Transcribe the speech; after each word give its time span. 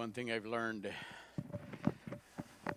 One 0.00 0.12
thing 0.12 0.32
I've 0.32 0.46
learned 0.46 0.90
I 2.66 2.72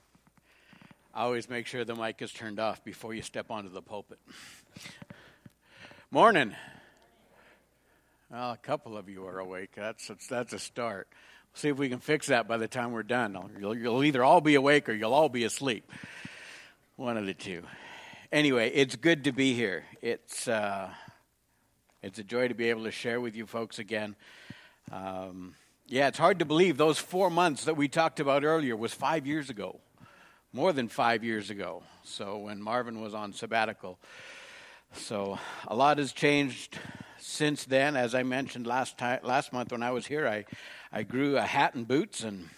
always 1.13 1.49
make 1.49 1.67
sure 1.67 1.85
the 1.85 1.95
mic 1.95 2.21
is 2.21 2.33
turned 2.33 2.59
off 2.59 2.83
before 2.83 3.13
you 3.13 3.21
step 3.21 3.49
onto 3.49 3.69
the 3.69 3.81
pulpit. 3.81 4.19
Morning. 6.11 6.53
Well, 8.29 8.51
a 8.51 8.57
couple 8.57 8.97
of 8.97 9.07
you 9.07 9.25
are 9.25 9.39
awake. 9.39 9.71
That's, 9.73 10.11
that's 10.27 10.51
a 10.51 10.59
start. 10.59 11.07
We'll 11.13 11.61
see 11.61 11.69
if 11.69 11.77
we 11.77 11.87
can 11.87 11.99
fix 11.99 12.27
that 12.27 12.45
by 12.45 12.57
the 12.57 12.67
time 12.67 12.91
we're 12.91 13.03
done. 13.03 13.37
You'll, 13.57 13.77
you'll 13.77 14.03
either 14.03 14.21
all 14.21 14.41
be 14.41 14.55
awake 14.55 14.89
or 14.89 14.93
you'll 14.93 15.13
all 15.13 15.29
be 15.29 15.45
asleep. 15.45 15.89
One 16.97 17.15
of 17.15 17.25
the 17.25 17.33
two. 17.33 17.63
Anyway, 18.33 18.69
it's 18.71 18.97
good 18.97 19.23
to 19.23 19.31
be 19.31 19.53
here. 19.53 19.85
It's, 20.01 20.49
uh, 20.49 20.89
it's 22.01 22.19
a 22.19 22.23
joy 22.25 22.49
to 22.49 22.53
be 22.53 22.69
able 22.69 22.83
to 22.83 22.91
share 22.91 23.21
with 23.21 23.37
you 23.37 23.45
folks 23.45 23.79
again. 23.79 24.17
Um, 24.91 25.55
yeah, 25.87 26.07
it's 26.07 26.17
hard 26.17 26.39
to 26.39 26.45
believe 26.45 26.77
those 26.77 26.97
four 26.97 27.29
months 27.29 27.65
that 27.65 27.75
we 27.75 27.87
talked 27.87 28.19
about 28.19 28.43
earlier 28.43 28.75
was 28.75 28.93
five 28.93 29.27
years 29.27 29.49
ago, 29.49 29.79
more 30.51 30.71
than 30.73 30.87
five 30.87 31.23
years 31.23 31.49
ago. 31.49 31.83
So 32.03 32.37
when 32.37 32.61
Marvin 32.61 33.01
was 33.01 33.13
on 33.13 33.33
sabbatical. 33.33 33.99
So 34.93 35.39
a 35.67 35.75
lot 35.75 35.97
has 35.97 36.13
changed 36.13 36.79
since 37.19 37.65
then. 37.65 37.95
As 37.95 38.15
I 38.15 38.23
mentioned 38.23 38.67
last 38.67 38.97
time, 38.97 39.19
last 39.23 39.51
month 39.51 39.71
when 39.71 39.83
I 39.83 39.91
was 39.91 40.05
here, 40.05 40.27
I, 40.27 40.45
I 40.91 41.03
grew 41.03 41.37
a 41.37 41.41
hat 41.41 41.75
and 41.75 41.87
boots 41.87 42.23
and 42.23 42.49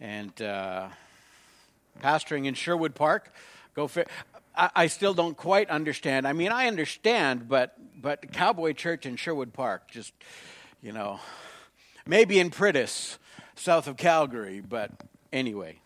and 0.00 0.42
uh, 0.42 0.88
pastoring 2.02 2.46
in 2.46 2.54
Sherwood 2.54 2.94
Park. 2.94 3.32
Go 3.74 3.86
fit. 3.86 4.08
I, 4.56 4.70
I 4.74 4.86
still 4.88 5.14
don't 5.14 5.36
quite 5.36 5.70
understand. 5.70 6.26
I 6.26 6.32
mean, 6.32 6.50
I 6.50 6.66
understand, 6.66 7.48
but 7.48 7.76
but 8.00 8.32
Cowboy 8.32 8.72
Church 8.72 9.06
in 9.06 9.16
Sherwood 9.16 9.52
Park, 9.52 9.90
just 9.90 10.12
you 10.82 10.92
know, 10.92 11.20
maybe 12.06 12.38
in 12.38 12.50
Priddis, 12.50 13.18
south 13.54 13.86
of 13.86 13.96
Calgary, 13.96 14.60
but 14.60 14.90
anyway. 15.32 15.80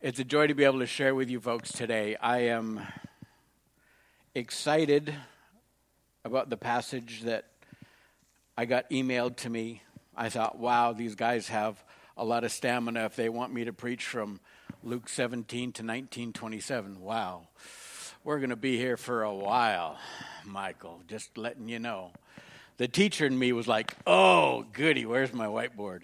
It's 0.00 0.18
a 0.18 0.24
joy 0.24 0.46
to 0.46 0.54
be 0.54 0.64
able 0.64 0.78
to 0.78 0.86
share 0.86 1.14
with 1.14 1.28
you 1.28 1.40
folks 1.40 1.72
today. 1.72 2.16
I 2.16 2.38
am 2.38 2.80
excited 4.34 5.14
about 6.24 6.50
the 6.50 6.56
passage 6.56 7.22
that 7.22 7.46
I 8.56 8.64
got 8.64 8.88
emailed 8.90 9.36
to 9.38 9.50
me. 9.50 9.82
I 10.16 10.28
thought, 10.28 10.58
wow, 10.58 10.92
these 10.92 11.14
guys 11.14 11.48
have 11.48 11.82
a 12.16 12.24
lot 12.24 12.44
of 12.44 12.52
stamina 12.52 13.04
if 13.04 13.16
they 13.16 13.28
want 13.28 13.52
me 13.52 13.64
to 13.64 13.72
preach 13.72 14.04
from 14.04 14.40
Luke 14.82 15.08
17 15.08 15.72
to 15.72 15.82
1927. 15.82 17.00
Wow. 17.00 17.48
We're 18.24 18.38
going 18.38 18.50
to 18.50 18.56
be 18.56 18.76
here 18.76 18.96
for 18.96 19.22
a 19.22 19.34
while, 19.34 19.98
Michael, 20.44 21.00
just 21.06 21.36
letting 21.36 21.68
you 21.68 21.78
know 21.78 22.12
the 22.78 22.88
teacher 22.88 23.26
in 23.26 23.36
me 23.36 23.52
was 23.52 23.68
like, 23.68 23.92
oh, 24.06 24.64
goody, 24.72 25.04
where's 25.04 25.32
my 25.32 25.46
whiteboard? 25.46 26.02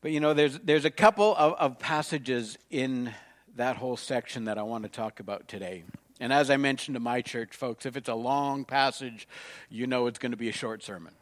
But 0.00 0.12
you 0.12 0.20
know, 0.20 0.32
there's, 0.32 0.58
there's 0.60 0.84
a 0.84 0.90
couple 0.90 1.34
of, 1.36 1.54
of 1.54 1.78
passages 1.78 2.56
in 2.70 3.12
that 3.56 3.76
whole 3.76 3.96
section 3.96 4.44
that 4.44 4.58
I 4.58 4.62
want 4.62 4.84
to 4.84 4.88
talk 4.88 5.20
about 5.20 5.48
today. 5.48 5.82
And 6.20 6.32
as 6.32 6.50
I 6.50 6.56
mentioned 6.56 6.94
to 6.94 7.00
my 7.00 7.20
church 7.20 7.54
folks, 7.54 7.84
if 7.84 7.96
it's 7.96 8.08
a 8.08 8.14
long 8.14 8.64
passage, 8.64 9.28
you 9.68 9.88
know 9.88 10.06
it's 10.06 10.20
going 10.20 10.32
to 10.32 10.38
be 10.38 10.48
a 10.48 10.52
short 10.52 10.82
sermon. 10.82 11.12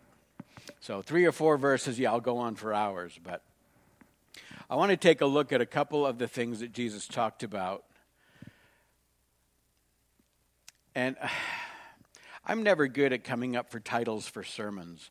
So, 0.80 1.02
three 1.02 1.24
or 1.24 1.32
four 1.32 1.58
verses, 1.58 1.98
yeah, 1.98 2.12
I'll 2.12 2.20
go 2.20 2.38
on 2.38 2.54
for 2.54 2.72
hours. 2.72 3.18
But 3.22 3.42
I 4.68 4.76
want 4.76 4.90
to 4.90 4.96
take 4.96 5.20
a 5.20 5.26
look 5.26 5.52
at 5.52 5.60
a 5.60 5.66
couple 5.66 6.06
of 6.06 6.18
the 6.18 6.28
things 6.28 6.60
that 6.60 6.72
Jesus 6.72 7.06
talked 7.06 7.42
about. 7.42 7.84
And. 10.94 11.16
Uh, 11.20 11.28
I'm 12.44 12.62
never 12.62 12.88
good 12.88 13.12
at 13.12 13.22
coming 13.22 13.54
up 13.54 13.70
for 13.70 13.80
titles 13.80 14.26
for 14.26 14.42
sermons. 14.42 15.10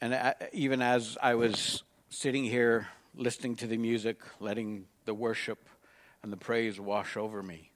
And 0.00 0.34
even 0.52 0.82
as 0.82 1.16
I 1.22 1.34
was 1.34 1.82
sitting 2.10 2.44
here 2.44 2.88
listening 3.14 3.56
to 3.56 3.66
the 3.66 3.76
music, 3.76 4.20
letting 4.40 4.86
the 5.04 5.14
worship 5.14 5.68
and 6.22 6.32
the 6.32 6.36
praise 6.36 6.80
wash 6.80 7.16
over 7.16 7.42
me, 7.42 7.70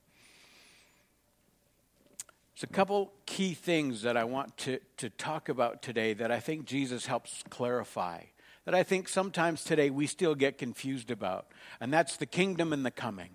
there's 2.55 2.65
a 2.65 2.75
couple 2.75 3.13
key 3.25 3.55
things 3.55 4.03
that 4.03 4.17
I 4.17 4.25
want 4.25 4.57
to, 4.59 4.81
to 4.97 5.11
talk 5.11 5.49
about 5.49 5.81
today 5.81 6.13
that 6.15 6.33
I 6.33 6.41
think 6.41 6.67
Jesus 6.67 7.07
helps 7.07 7.45
clarify, 7.51 8.25
that 8.65 8.75
I 8.75 8.83
think 8.83 9.09
sometimes 9.09 9.63
today 9.63 9.91
we 9.91 10.09
still 10.09 10.35
get 10.35 10.59
confused 10.59 11.13
about, 11.13 11.47
and 11.81 11.93
that's 11.93 12.17
the 12.17 12.27
kingdom 12.27 12.73
and 12.73 12.85
the 12.85 12.91
coming 12.91 13.31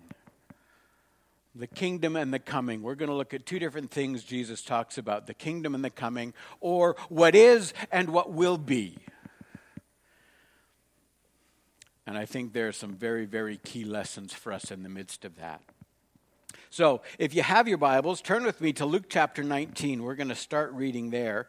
the 1.54 1.66
kingdom 1.66 2.16
and 2.16 2.34
the 2.34 2.38
coming. 2.38 2.82
We're 2.82 2.96
going 2.96 3.08
to 3.08 3.14
look 3.14 3.32
at 3.32 3.46
two 3.46 3.58
different 3.58 3.90
things 3.90 4.24
Jesus 4.24 4.62
talks 4.62 4.98
about 4.98 5.26
the 5.26 5.34
kingdom 5.34 5.74
and 5.74 5.84
the 5.84 5.90
coming, 5.90 6.34
or 6.60 6.96
what 7.08 7.34
is 7.34 7.72
and 7.92 8.10
what 8.10 8.32
will 8.32 8.58
be. 8.58 8.98
And 12.06 12.18
I 12.18 12.26
think 12.26 12.52
there 12.52 12.68
are 12.68 12.72
some 12.72 12.94
very, 12.94 13.24
very 13.24 13.56
key 13.56 13.84
lessons 13.84 14.32
for 14.32 14.52
us 14.52 14.70
in 14.70 14.82
the 14.82 14.88
midst 14.88 15.24
of 15.24 15.36
that. 15.36 15.62
So, 16.70 17.02
if 17.18 17.34
you 17.34 17.42
have 17.42 17.68
your 17.68 17.78
Bibles, 17.78 18.20
turn 18.20 18.42
with 18.42 18.60
me 18.60 18.72
to 18.74 18.84
Luke 18.84 19.04
chapter 19.08 19.44
19. 19.44 20.02
We're 20.02 20.16
going 20.16 20.28
to 20.28 20.34
start 20.34 20.72
reading 20.72 21.10
there. 21.10 21.46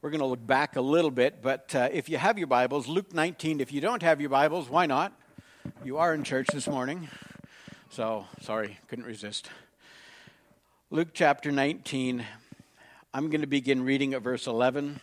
We're 0.00 0.10
going 0.10 0.20
to 0.20 0.26
look 0.26 0.46
back 0.46 0.76
a 0.76 0.80
little 0.80 1.10
bit, 1.10 1.42
but 1.42 1.74
uh, 1.74 1.88
if 1.92 2.08
you 2.08 2.16
have 2.16 2.38
your 2.38 2.46
Bibles, 2.46 2.86
Luke 2.86 3.12
19. 3.12 3.60
If 3.60 3.72
you 3.72 3.80
don't 3.80 4.02
have 4.04 4.20
your 4.20 4.30
Bibles, 4.30 4.68
why 4.70 4.86
not? 4.86 5.12
You 5.84 5.98
are 5.98 6.14
in 6.14 6.22
church 6.22 6.46
this 6.52 6.68
morning. 6.68 7.08
So, 7.90 8.26
sorry, 8.42 8.78
couldn't 8.88 9.06
resist. 9.06 9.48
Luke 10.90 11.08
chapter 11.14 11.50
19. 11.50 12.22
I'm 13.14 13.30
going 13.30 13.40
to 13.40 13.46
begin 13.46 13.82
reading 13.82 14.12
at 14.12 14.20
verse 14.20 14.46
11. 14.46 15.00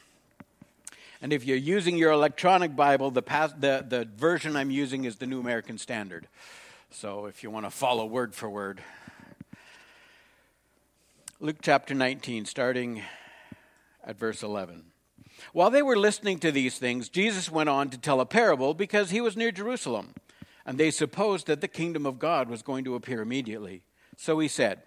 And 1.20 1.34
if 1.34 1.46
you're 1.46 1.58
using 1.58 1.98
your 1.98 2.12
electronic 2.12 2.76
Bible, 2.76 3.10
the, 3.10 3.24
past, 3.24 3.60
the, 3.60 3.84
the 3.88 4.08
version 4.16 4.56
I'm 4.56 4.70
using 4.70 5.06
is 5.06 5.16
the 5.16 5.26
New 5.26 5.40
American 5.40 5.80
Standard. 5.80 6.28
So 6.92 7.26
if 7.26 7.42
you 7.42 7.50
want 7.50 7.66
to 7.66 7.72
follow 7.72 8.06
word 8.06 8.36
for 8.36 8.50
word. 8.52 8.82
Luke 11.40 11.58
chapter 11.64 11.96
19, 11.96 12.46
starting 12.46 13.02
at 14.06 14.18
verse 14.20 14.44
11. 14.44 14.84
While 15.54 15.72
they 15.72 15.82
were 15.82 15.98
listening 15.98 16.38
to 16.40 16.52
these 16.52 16.78
things, 16.78 17.10
Jesus 17.10 17.52
went 17.52 17.68
on 17.68 17.90
to 17.90 17.98
tell 17.98 18.22
a 18.22 18.28
parable 18.28 18.76
because 18.76 19.10
he 19.10 19.22
was 19.22 19.36
near 19.36 19.52
Jerusalem 19.52 20.14
and 20.66 20.78
they 20.78 20.92
supposed 20.92 21.48
that 21.48 21.62
the 21.62 21.68
kingdom 21.68 22.06
of 22.06 22.20
God 22.20 22.50
was 22.50 22.62
going 22.62 22.84
to 22.86 22.96
appear 22.96 23.22
immediately. 23.22 23.84
So 24.18 24.40
he 24.40 24.48
said, 24.48 24.82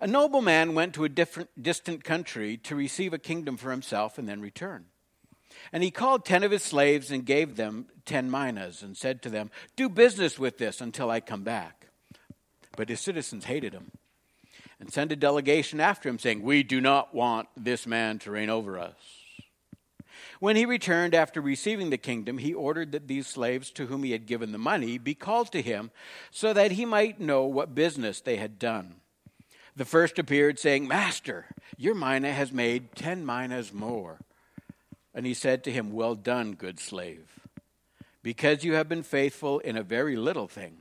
A 0.00 0.06
nobleman 0.06 0.74
went 0.74 0.94
to 0.94 1.04
a 1.04 1.08
different, 1.08 1.50
distant 1.60 2.04
country 2.04 2.56
to 2.58 2.76
receive 2.76 3.12
a 3.12 3.18
kingdom 3.18 3.56
for 3.56 3.70
himself 3.70 4.18
and 4.18 4.28
then 4.28 4.40
return. 4.40 4.86
And 5.72 5.82
he 5.82 5.90
called 5.90 6.24
ten 6.24 6.42
of 6.42 6.50
his 6.50 6.62
slaves 6.62 7.10
and 7.10 7.24
gave 7.24 7.56
them 7.56 7.86
ten 8.04 8.30
minas 8.30 8.82
and 8.82 8.96
said 8.96 9.22
to 9.22 9.30
them, 9.30 9.50
Do 9.76 9.88
business 9.88 10.38
with 10.38 10.58
this 10.58 10.80
until 10.80 11.10
I 11.10 11.20
come 11.20 11.42
back. 11.42 11.88
But 12.76 12.88
his 12.88 13.00
citizens 13.00 13.44
hated 13.44 13.72
him 13.72 13.90
and 14.80 14.92
sent 14.92 15.12
a 15.12 15.16
delegation 15.16 15.78
after 15.80 16.08
him, 16.08 16.18
saying, 16.18 16.42
We 16.42 16.62
do 16.62 16.80
not 16.80 17.14
want 17.14 17.48
this 17.56 17.86
man 17.86 18.18
to 18.20 18.30
reign 18.30 18.50
over 18.50 18.78
us. 18.78 19.21
When 20.42 20.56
he 20.56 20.66
returned 20.66 21.14
after 21.14 21.40
receiving 21.40 21.90
the 21.90 21.96
kingdom, 21.96 22.38
he 22.38 22.52
ordered 22.52 22.90
that 22.90 23.06
these 23.06 23.28
slaves 23.28 23.70
to 23.70 23.86
whom 23.86 24.02
he 24.02 24.10
had 24.10 24.26
given 24.26 24.50
the 24.50 24.58
money 24.58 24.98
be 24.98 25.14
called 25.14 25.52
to 25.52 25.62
him 25.62 25.92
so 26.32 26.52
that 26.52 26.72
he 26.72 26.84
might 26.84 27.20
know 27.20 27.44
what 27.44 27.76
business 27.76 28.20
they 28.20 28.38
had 28.38 28.58
done. 28.58 28.96
The 29.76 29.84
first 29.84 30.18
appeared, 30.18 30.58
saying, 30.58 30.88
Master, 30.88 31.46
your 31.76 31.94
mina 31.94 32.32
has 32.32 32.50
made 32.50 32.96
ten 32.96 33.24
minas 33.24 33.72
more. 33.72 34.18
And 35.14 35.26
he 35.26 35.32
said 35.32 35.62
to 35.62 35.70
him, 35.70 35.92
Well 35.92 36.16
done, 36.16 36.54
good 36.54 36.80
slave. 36.80 37.38
Because 38.24 38.64
you 38.64 38.74
have 38.74 38.88
been 38.88 39.04
faithful 39.04 39.60
in 39.60 39.76
a 39.76 39.84
very 39.84 40.16
little 40.16 40.48
thing, 40.48 40.78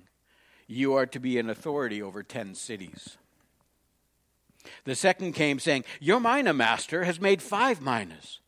you 0.66 0.96
are 0.96 1.06
to 1.06 1.20
be 1.20 1.38
in 1.38 1.52
authority 1.52 2.02
over 2.02 2.24
ten 2.24 2.56
cities. 2.56 3.20
The 4.86 4.96
second 4.96 5.34
came, 5.34 5.60
saying, 5.60 5.86
Your 6.00 6.20
mina, 6.20 6.52
master, 6.52 7.04
has 7.04 7.22
made 7.22 7.44
five 7.44 7.80
minas. 7.80 8.40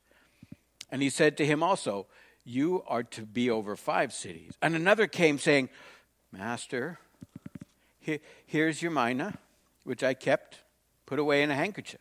And 0.93 1.01
he 1.01 1.09
said 1.09 1.37
to 1.37 1.45
him 1.45 1.63
also, 1.63 2.05
You 2.45 2.83
are 2.85 3.01
to 3.01 3.23
be 3.23 3.49
over 3.49 3.75
five 3.75 4.13
cities. 4.13 4.53
And 4.61 4.75
another 4.75 5.07
came 5.07 5.39
saying, 5.39 5.69
Master, 6.31 6.99
here's 8.45 8.79
your 8.79 8.91
mina, 8.91 9.39
which 9.85 10.03
I 10.03 10.13
kept 10.13 10.59
put 11.07 11.17
away 11.17 11.41
in 11.41 11.49
a 11.49 11.55
handkerchief. 11.55 11.99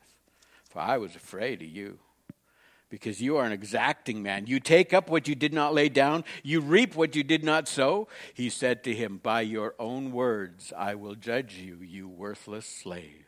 For 0.68 0.80
I 0.80 0.98
was 0.98 1.16
afraid 1.16 1.62
of 1.62 1.68
you, 1.68 2.00
because 2.90 3.22
you 3.22 3.38
are 3.38 3.46
an 3.46 3.52
exacting 3.52 4.22
man. 4.22 4.46
You 4.46 4.60
take 4.60 4.92
up 4.92 5.08
what 5.08 5.26
you 5.26 5.34
did 5.34 5.54
not 5.54 5.72
lay 5.72 5.88
down, 5.88 6.22
you 6.42 6.60
reap 6.60 6.94
what 6.94 7.16
you 7.16 7.22
did 7.22 7.42
not 7.42 7.68
sow. 7.68 8.08
He 8.34 8.50
said 8.50 8.84
to 8.84 8.94
him, 8.94 9.20
By 9.22 9.40
your 9.40 9.74
own 9.78 10.12
words 10.12 10.70
I 10.76 10.96
will 10.96 11.14
judge 11.14 11.54
you, 11.54 11.78
you 11.80 12.08
worthless 12.08 12.66
slave. 12.66 13.24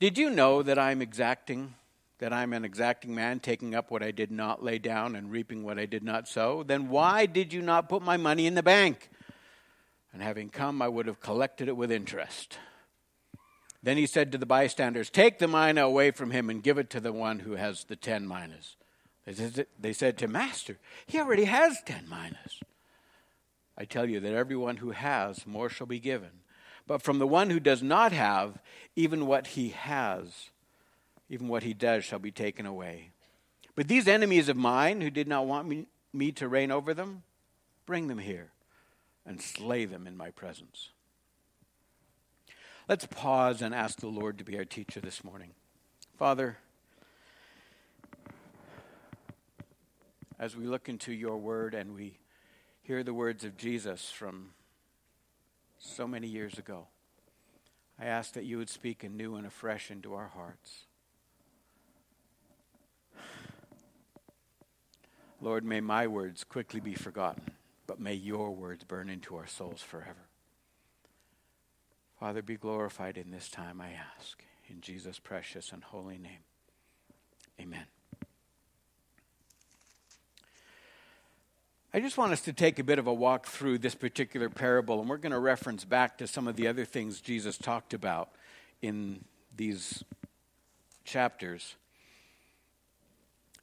Did 0.00 0.16
you 0.16 0.30
know 0.30 0.62
that 0.62 0.78
I'm 0.78 1.02
exacting? 1.02 1.74
That 2.18 2.32
I'm 2.32 2.52
an 2.52 2.64
exacting 2.64 3.14
man, 3.14 3.40
taking 3.40 3.74
up 3.74 3.90
what 3.90 4.02
I 4.02 4.10
did 4.10 4.30
not 4.30 4.62
lay 4.62 4.78
down 4.78 5.16
and 5.16 5.30
reaping 5.30 5.64
what 5.64 5.78
I 5.78 5.86
did 5.86 6.02
not 6.02 6.28
sow, 6.28 6.62
then 6.62 6.88
why 6.88 7.26
did 7.26 7.52
you 7.52 7.60
not 7.62 7.88
put 7.88 8.02
my 8.02 8.16
money 8.16 8.46
in 8.46 8.54
the 8.54 8.62
bank? 8.62 9.10
And 10.12 10.22
having 10.22 10.48
come, 10.48 10.80
I 10.80 10.88
would 10.88 11.06
have 11.06 11.20
collected 11.20 11.68
it 11.68 11.76
with 11.76 11.92
interest. 11.92 12.58
Then 13.82 13.98
he 13.98 14.06
said 14.06 14.32
to 14.32 14.38
the 14.38 14.46
bystanders, 14.46 15.10
Take 15.10 15.38
the 15.38 15.46
mina 15.46 15.82
away 15.82 16.10
from 16.10 16.30
him 16.30 16.48
and 16.48 16.62
give 16.62 16.78
it 16.78 16.88
to 16.90 17.00
the 17.00 17.12
one 17.12 17.40
who 17.40 17.52
has 17.52 17.84
the 17.84 17.96
ten 17.96 18.26
minas. 18.26 18.76
They 19.78 19.92
said 19.92 20.16
to 20.18 20.28
Master, 20.28 20.78
He 21.06 21.20
already 21.20 21.44
has 21.44 21.82
ten 21.84 22.08
minas. 22.08 22.60
I 23.76 23.84
tell 23.84 24.08
you 24.08 24.20
that 24.20 24.32
everyone 24.32 24.78
who 24.78 24.92
has, 24.92 25.46
more 25.46 25.68
shall 25.68 25.86
be 25.86 26.00
given. 26.00 26.30
But 26.86 27.02
from 27.02 27.18
the 27.18 27.26
one 27.26 27.50
who 27.50 27.60
does 27.60 27.82
not 27.82 28.12
have, 28.12 28.58
even 28.94 29.26
what 29.26 29.48
he 29.48 29.68
has, 29.70 30.50
even 31.28 31.48
what 31.48 31.62
he 31.62 31.74
does, 31.74 32.04
shall 32.04 32.18
be 32.18 32.30
taken 32.30 32.66
away. 32.66 33.10
But 33.74 33.88
these 33.88 34.08
enemies 34.08 34.48
of 34.48 34.56
mine, 34.56 35.00
who 35.00 35.10
did 35.10 35.28
not 35.28 35.46
want 35.46 35.68
me, 35.68 35.86
me 36.12 36.32
to 36.32 36.48
reign 36.48 36.70
over 36.70 36.94
them, 36.94 37.22
bring 37.84 38.08
them 38.08 38.18
here 38.18 38.50
and 39.26 39.40
slay 39.40 39.84
them 39.84 40.06
in 40.06 40.16
my 40.16 40.30
presence. 40.30 40.90
Let's 42.88 43.06
pause 43.06 43.62
and 43.62 43.74
ask 43.74 43.98
the 43.98 44.06
Lord 44.06 44.38
to 44.38 44.44
be 44.44 44.56
our 44.56 44.64
teacher 44.64 45.00
this 45.00 45.24
morning. 45.24 45.50
Father, 46.16 46.56
as 50.38 50.56
we 50.56 50.66
look 50.66 50.88
into 50.88 51.12
your 51.12 51.36
word 51.36 51.74
and 51.74 51.94
we 51.94 52.18
hear 52.82 53.02
the 53.02 53.12
words 53.12 53.44
of 53.44 53.56
Jesus 53.56 54.10
from 54.10 54.50
so 55.78 56.06
many 56.06 56.28
years 56.28 56.58
ago, 56.58 56.86
I 57.98 58.04
ask 58.04 58.32
that 58.34 58.44
you 58.44 58.58
would 58.58 58.70
speak 58.70 59.02
anew 59.02 59.36
and 59.36 59.46
afresh 59.46 59.90
into 59.90 60.14
our 60.14 60.28
hearts. 60.28 60.85
Lord, 65.46 65.64
may 65.64 65.80
my 65.80 66.08
words 66.08 66.42
quickly 66.42 66.80
be 66.80 66.94
forgotten, 66.94 67.52
but 67.86 68.00
may 68.00 68.14
your 68.14 68.50
words 68.50 68.82
burn 68.82 69.08
into 69.08 69.36
our 69.36 69.46
souls 69.46 69.80
forever. 69.80 70.26
Father, 72.18 72.42
be 72.42 72.56
glorified 72.56 73.16
in 73.16 73.30
this 73.30 73.48
time, 73.48 73.80
I 73.80 73.90
ask. 73.92 74.42
In 74.68 74.80
Jesus' 74.80 75.20
precious 75.20 75.70
and 75.70 75.84
holy 75.84 76.18
name. 76.18 76.42
Amen. 77.60 77.84
I 81.94 82.00
just 82.00 82.18
want 82.18 82.32
us 82.32 82.40
to 82.40 82.52
take 82.52 82.80
a 82.80 82.84
bit 82.84 82.98
of 82.98 83.06
a 83.06 83.14
walk 83.14 83.46
through 83.46 83.78
this 83.78 83.94
particular 83.94 84.50
parable, 84.50 84.98
and 84.98 85.08
we're 85.08 85.16
going 85.16 85.30
to 85.30 85.38
reference 85.38 85.84
back 85.84 86.18
to 86.18 86.26
some 86.26 86.48
of 86.48 86.56
the 86.56 86.66
other 86.66 86.84
things 86.84 87.20
Jesus 87.20 87.56
talked 87.56 87.94
about 87.94 88.30
in 88.82 89.24
these 89.56 90.02
chapters. 91.04 91.76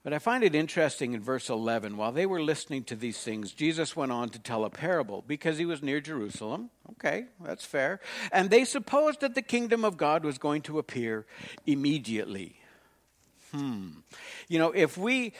But 0.03 0.11
I 0.11 0.19
find 0.19 0.43
it 0.43 0.53
interesting 0.53 1.13
in 1.13 1.21
verse 1.21 1.49
11. 1.49 1.95
While 1.95 2.11
they 2.11 2.25
were 2.25 2.41
listening 2.41 2.83
to 2.85 2.95
these 2.95 3.17
things, 3.19 3.53
Jesus 3.53 3.95
went 3.95 4.11
on 4.11 4.29
to 4.29 4.39
tell 4.39 4.65
a 4.65 4.69
parable 4.69 5.23
because 5.25 5.57
he 5.57 5.65
was 5.65 5.81
near 5.81 6.01
Jerusalem. 6.01 6.69
Okay, 6.91 7.25
that's 7.41 7.63
fair. 7.63 8.01
And 8.31 8.49
they 8.49 8.65
supposed 8.65 9.21
that 9.21 9.33
the 9.33 9.41
kingdom 9.41 9.85
of 9.85 9.95
God 9.95 10.25
was 10.25 10.37
going 10.37 10.61
to 10.63 10.77
appear 10.77 11.25
immediately. 11.65 12.57
Hmm. 13.51 13.89
You 14.49 14.59
know, 14.59 14.71
if 14.71 14.97
we. 14.97 15.33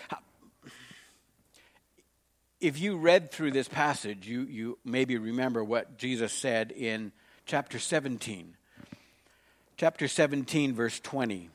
If 2.61 2.79
you 2.79 2.95
read 2.95 3.29
through 3.29 3.51
this 3.51 3.67
passage, 3.67 4.25
you, 4.25 4.43
you 4.43 4.77
maybe 4.85 5.17
remember 5.17 5.65
what 5.65 5.97
Jesus 5.97 6.31
said 6.31 6.71
in 6.71 7.11
chapter 7.45 7.77
17. 7.77 8.55
Chapter 9.75 10.07
17, 10.07 10.73
verse 10.73 11.01
20. 11.01 11.49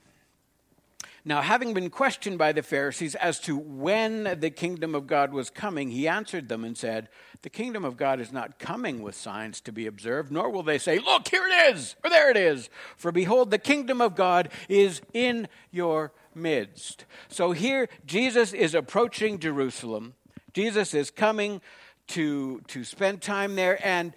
Now, 1.24 1.42
having 1.42 1.74
been 1.74 1.90
questioned 1.90 2.38
by 2.38 2.52
the 2.52 2.62
Pharisees 2.62 3.14
as 3.16 3.40
to 3.40 3.56
when 3.56 4.38
the 4.38 4.50
kingdom 4.50 4.94
of 4.94 5.06
God 5.06 5.32
was 5.32 5.50
coming, 5.50 5.90
he 5.90 6.06
answered 6.06 6.48
them 6.48 6.64
and 6.64 6.76
said, 6.76 7.08
The 7.42 7.50
kingdom 7.50 7.84
of 7.84 7.96
God 7.96 8.20
is 8.20 8.32
not 8.32 8.58
coming 8.58 9.02
with 9.02 9.14
signs 9.14 9.60
to 9.62 9.72
be 9.72 9.86
observed, 9.86 10.30
nor 10.30 10.50
will 10.50 10.62
they 10.62 10.78
say, 10.78 10.98
Look, 10.98 11.28
here 11.28 11.46
it 11.46 11.74
is, 11.74 11.96
or 12.04 12.10
there 12.10 12.30
it 12.30 12.36
is. 12.36 12.70
For 12.96 13.10
behold, 13.10 13.50
the 13.50 13.58
kingdom 13.58 14.00
of 14.00 14.14
God 14.14 14.50
is 14.68 15.02
in 15.12 15.48
your 15.70 16.12
midst. 16.34 17.04
So 17.28 17.52
here, 17.52 17.88
Jesus 18.06 18.52
is 18.52 18.74
approaching 18.74 19.38
Jerusalem. 19.38 20.14
Jesus 20.54 20.94
is 20.94 21.10
coming 21.10 21.60
to, 22.08 22.60
to 22.68 22.84
spend 22.84 23.22
time 23.22 23.54
there, 23.56 23.78
and 23.86 24.14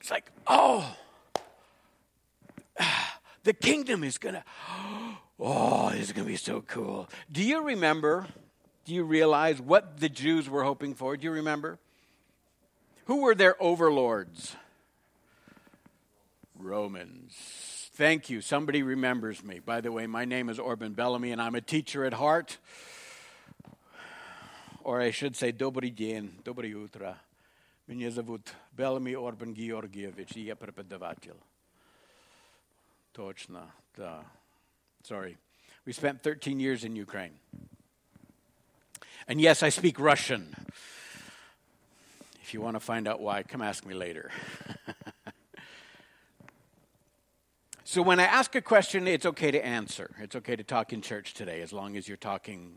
it's 0.00 0.10
like, 0.10 0.30
oh, 0.46 0.96
the 3.44 3.52
kingdom 3.52 4.02
is 4.02 4.18
going 4.18 4.34
to 4.34 4.44
Oh, 5.39 5.89
this 5.89 6.01
is 6.01 6.11
going 6.11 6.25
to 6.25 6.31
be 6.31 6.37
so 6.37 6.61
cool. 6.61 7.09
Do 7.31 7.43
you 7.43 7.63
remember? 7.63 8.27
Do 8.85 8.93
you 8.93 9.03
realize 9.03 9.61
what 9.61 9.99
the 9.99 10.09
Jews 10.09 10.49
were 10.49 10.63
hoping 10.63 10.93
for? 10.93 11.17
Do 11.17 11.23
you 11.23 11.31
remember? 11.31 11.79
Who 13.05 13.21
were 13.21 13.35
their 13.35 13.61
overlords? 13.61 14.55
Romans. 16.57 17.33
Thank 17.93 18.29
you. 18.29 18.41
Somebody 18.41 18.83
remembers 18.83 19.43
me. 19.43 19.59
By 19.59 19.81
the 19.81 19.91
way, 19.91 20.07
my 20.07 20.25
name 20.25 20.49
is 20.49 20.59
Orban 20.59 20.93
Bellamy, 20.93 21.31
and 21.31 21.41
I'm 21.41 21.55
a 21.55 21.61
teacher 21.61 22.05
at 22.05 22.13
heart. 22.13 22.57
Or 24.83 25.01
I 25.01 25.11
should 25.11 25.35
say, 25.35 25.51
Dobry 25.51 25.93
dzień, 25.93 26.43
dobry 26.43 26.73
утро. 26.73 27.17
Меня 27.87 28.09
зовут 28.09 28.53
Bellamy 28.75 29.15
Orban 29.15 29.53
Georgievich, 29.53 30.35
я 30.35 30.55
преподаватель. 30.55 31.35
Точно, 33.13 33.71
да. 33.95 34.23
Sorry. 35.06 35.36
We 35.84 35.92
spent 35.92 36.24
13 36.24 36.58
years 36.58 36.82
in 36.82 36.96
Ukraine. 36.96 37.30
And 39.28 39.40
yes, 39.40 39.62
I 39.62 39.68
speak 39.68 40.00
Russian. 40.00 40.52
If 42.42 42.52
you 42.52 42.60
want 42.60 42.74
to 42.74 42.80
find 42.80 43.06
out 43.06 43.20
why, 43.20 43.44
come 43.44 43.62
ask 43.62 43.86
me 43.86 43.94
later. 43.94 44.32
so, 47.84 48.02
when 48.02 48.18
I 48.18 48.24
ask 48.24 48.56
a 48.56 48.60
question, 48.60 49.06
it's 49.06 49.26
okay 49.26 49.52
to 49.52 49.64
answer. 49.64 50.10
It's 50.18 50.34
okay 50.34 50.56
to 50.56 50.64
talk 50.64 50.92
in 50.92 51.02
church 51.02 51.34
today 51.34 51.62
as 51.62 51.72
long 51.72 51.96
as 51.96 52.08
you're 52.08 52.16
talking 52.16 52.76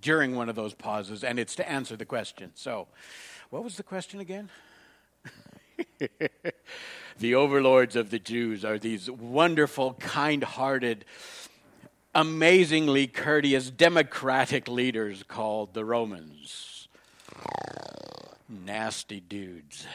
during 0.00 0.36
one 0.36 0.48
of 0.48 0.54
those 0.54 0.74
pauses 0.74 1.24
and 1.24 1.40
it's 1.40 1.56
to 1.56 1.68
answer 1.68 1.96
the 1.96 2.04
question. 2.04 2.52
So, 2.54 2.86
what 3.50 3.64
was 3.64 3.76
the 3.76 3.82
question 3.82 4.20
again? 4.20 4.48
the 7.18 7.34
overlords 7.34 7.96
of 7.96 8.10
the 8.10 8.18
Jews 8.18 8.64
are 8.64 8.78
these 8.78 9.10
wonderful, 9.10 9.94
kind 9.94 10.44
hearted, 10.44 11.04
amazingly 12.18 13.06
courteous 13.06 13.70
democratic 13.70 14.66
leaders 14.66 15.22
called 15.22 15.72
the 15.72 15.84
Romans. 15.84 16.88
Nasty 18.48 19.20
dudes. 19.20 19.86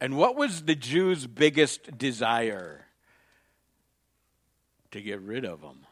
And 0.00 0.16
what 0.16 0.36
was 0.36 0.62
the 0.62 0.74
Jews' 0.74 1.26
biggest 1.26 1.98
desire? 1.98 2.86
To 4.92 5.02
get 5.02 5.20
rid 5.20 5.44
of 5.44 5.60
them. 5.60 5.84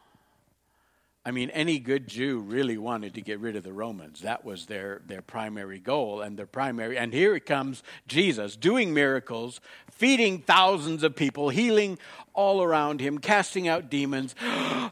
I 1.23 1.29
mean, 1.29 1.51
any 1.51 1.77
good 1.77 2.07
Jew 2.07 2.39
really 2.39 2.79
wanted 2.79 3.13
to 3.13 3.21
get 3.21 3.39
rid 3.39 3.55
of 3.55 3.63
the 3.63 3.71
Romans. 3.71 4.21
That 4.21 4.43
was 4.43 4.65
their, 4.65 5.03
their 5.05 5.21
primary 5.21 5.79
goal 5.79 6.21
and 6.21 6.35
their 6.35 6.47
primary. 6.47 6.97
And 6.97 7.13
here 7.13 7.35
it 7.35 7.45
comes 7.45 7.83
Jesus 8.07 8.55
doing 8.55 8.91
miracles, 8.91 9.61
feeding 9.91 10.39
thousands 10.39 11.03
of 11.03 11.15
people, 11.15 11.49
healing 11.49 11.99
all 12.33 12.63
around 12.63 13.01
him, 13.01 13.19
casting 13.19 13.67
out 13.67 13.91
demons. 13.91 14.33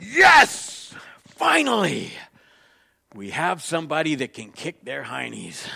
Yes! 0.00 0.94
Finally! 1.26 2.12
We 3.14 3.30
have 3.30 3.62
somebody 3.62 4.14
that 4.16 4.34
can 4.34 4.50
kick 4.50 4.84
their 4.84 5.04
heinies. 5.04 5.66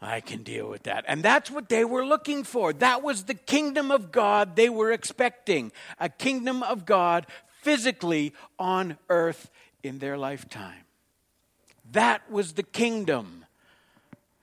I 0.00 0.20
can 0.20 0.44
deal 0.44 0.68
with 0.68 0.84
that. 0.84 1.04
And 1.08 1.22
that's 1.22 1.50
what 1.50 1.68
they 1.68 1.84
were 1.84 2.06
looking 2.06 2.44
for. 2.44 2.72
That 2.72 3.02
was 3.02 3.24
the 3.24 3.34
kingdom 3.34 3.90
of 3.90 4.12
God 4.12 4.54
they 4.54 4.68
were 4.68 4.92
expecting. 4.92 5.72
A 5.98 6.08
kingdom 6.08 6.62
of 6.62 6.86
God 6.86 7.26
physically 7.62 8.32
on 8.58 8.96
earth 9.08 9.50
in 9.82 9.98
their 9.98 10.16
lifetime. 10.16 10.84
That 11.92 12.30
was 12.30 12.52
the 12.52 12.62
kingdom 12.62 13.44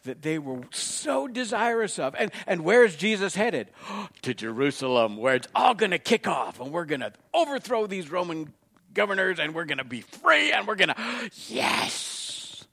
that 0.03 0.21
they 0.21 0.37
were 0.37 0.61
so 0.71 1.27
desirous 1.27 1.97
of. 1.99 2.15
And, 2.17 2.31
and 2.45 2.63
where's 2.63 2.95
Jesus 2.95 3.35
headed? 3.35 3.69
to 4.21 4.33
Jerusalem, 4.33 5.17
where 5.17 5.35
it's 5.35 5.47
all 5.55 5.73
going 5.73 5.91
to 5.91 5.99
kick 5.99 6.27
off, 6.27 6.59
and 6.59 6.71
we're 6.71 6.85
going 6.85 7.01
to 7.01 7.13
overthrow 7.33 7.87
these 7.87 8.11
Roman 8.11 8.53
governors 8.95 9.37
and 9.37 9.53
we're 9.53 9.65
going 9.65 9.77
to 9.77 9.83
be 9.83 10.01
free 10.01 10.51
and 10.51 10.67
we're 10.67 10.75
going 10.75 10.89
to, 10.89 11.29
yes, 11.47 12.65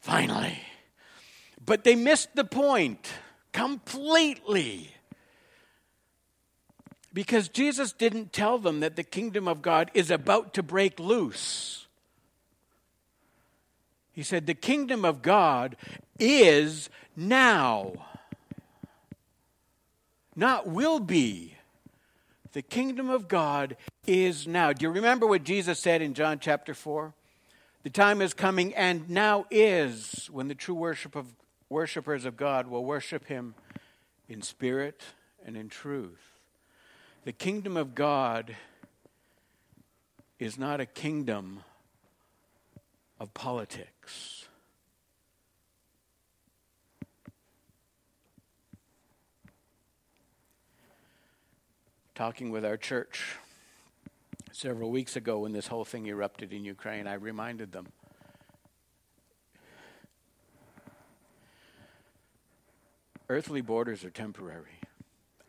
finally. 0.00 0.60
But 1.64 1.84
they 1.84 1.94
missed 1.94 2.36
the 2.36 2.44
point 2.44 3.08
completely. 3.52 4.90
Because 7.14 7.48
Jesus 7.48 7.92
didn't 7.92 8.34
tell 8.34 8.58
them 8.58 8.80
that 8.80 8.96
the 8.96 9.02
kingdom 9.02 9.48
of 9.48 9.62
God 9.62 9.90
is 9.94 10.10
about 10.10 10.52
to 10.54 10.62
break 10.62 11.00
loose. 11.00 11.86
He 14.12 14.22
said, 14.22 14.46
The 14.46 14.54
kingdom 14.54 15.04
of 15.04 15.22
God 15.22 15.76
is 16.18 16.90
now, 17.16 17.94
not 20.34 20.68
will 20.68 21.00
be. 21.00 21.55
The 22.56 22.62
kingdom 22.62 23.10
of 23.10 23.28
God 23.28 23.76
is 24.06 24.46
now. 24.46 24.72
Do 24.72 24.84
you 24.84 24.90
remember 24.90 25.26
what 25.26 25.44
Jesus 25.44 25.78
said 25.78 26.00
in 26.00 26.14
John 26.14 26.38
chapter 26.38 26.72
4? 26.72 27.12
The 27.82 27.90
time 27.90 28.22
is 28.22 28.32
coming 28.32 28.74
and 28.74 29.10
now 29.10 29.44
is 29.50 30.30
when 30.32 30.48
the 30.48 30.54
true 30.54 30.74
worship 30.74 31.16
of 31.16 31.26
worshipers 31.68 32.24
of 32.24 32.38
God 32.38 32.66
will 32.66 32.82
worship 32.82 33.26
him 33.26 33.54
in 34.26 34.40
spirit 34.40 35.02
and 35.44 35.54
in 35.54 35.68
truth. 35.68 36.18
The 37.26 37.32
kingdom 37.32 37.76
of 37.76 37.94
God 37.94 38.56
is 40.38 40.58
not 40.58 40.80
a 40.80 40.86
kingdom 40.86 41.60
of 43.20 43.34
politics. 43.34 44.45
Talking 52.16 52.50
with 52.50 52.64
our 52.64 52.78
church 52.78 53.36
several 54.50 54.90
weeks 54.90 55.16
ago 55.16 55.40
when 55.40 55.52
this 55.52 55.66
whole 55.66 55.84
thing 55.84 56.06
erupted 56.06 56.50
in 56.50 56.64
Ukraine, 56.64 57.06
I 57.06 57.12
reminded 57.12 57.72
them. 57.72 57.88
Earthly 63.28 63.60
borders 63.60 64.02
are 64.02 64.08
temporary. 64.08 64.80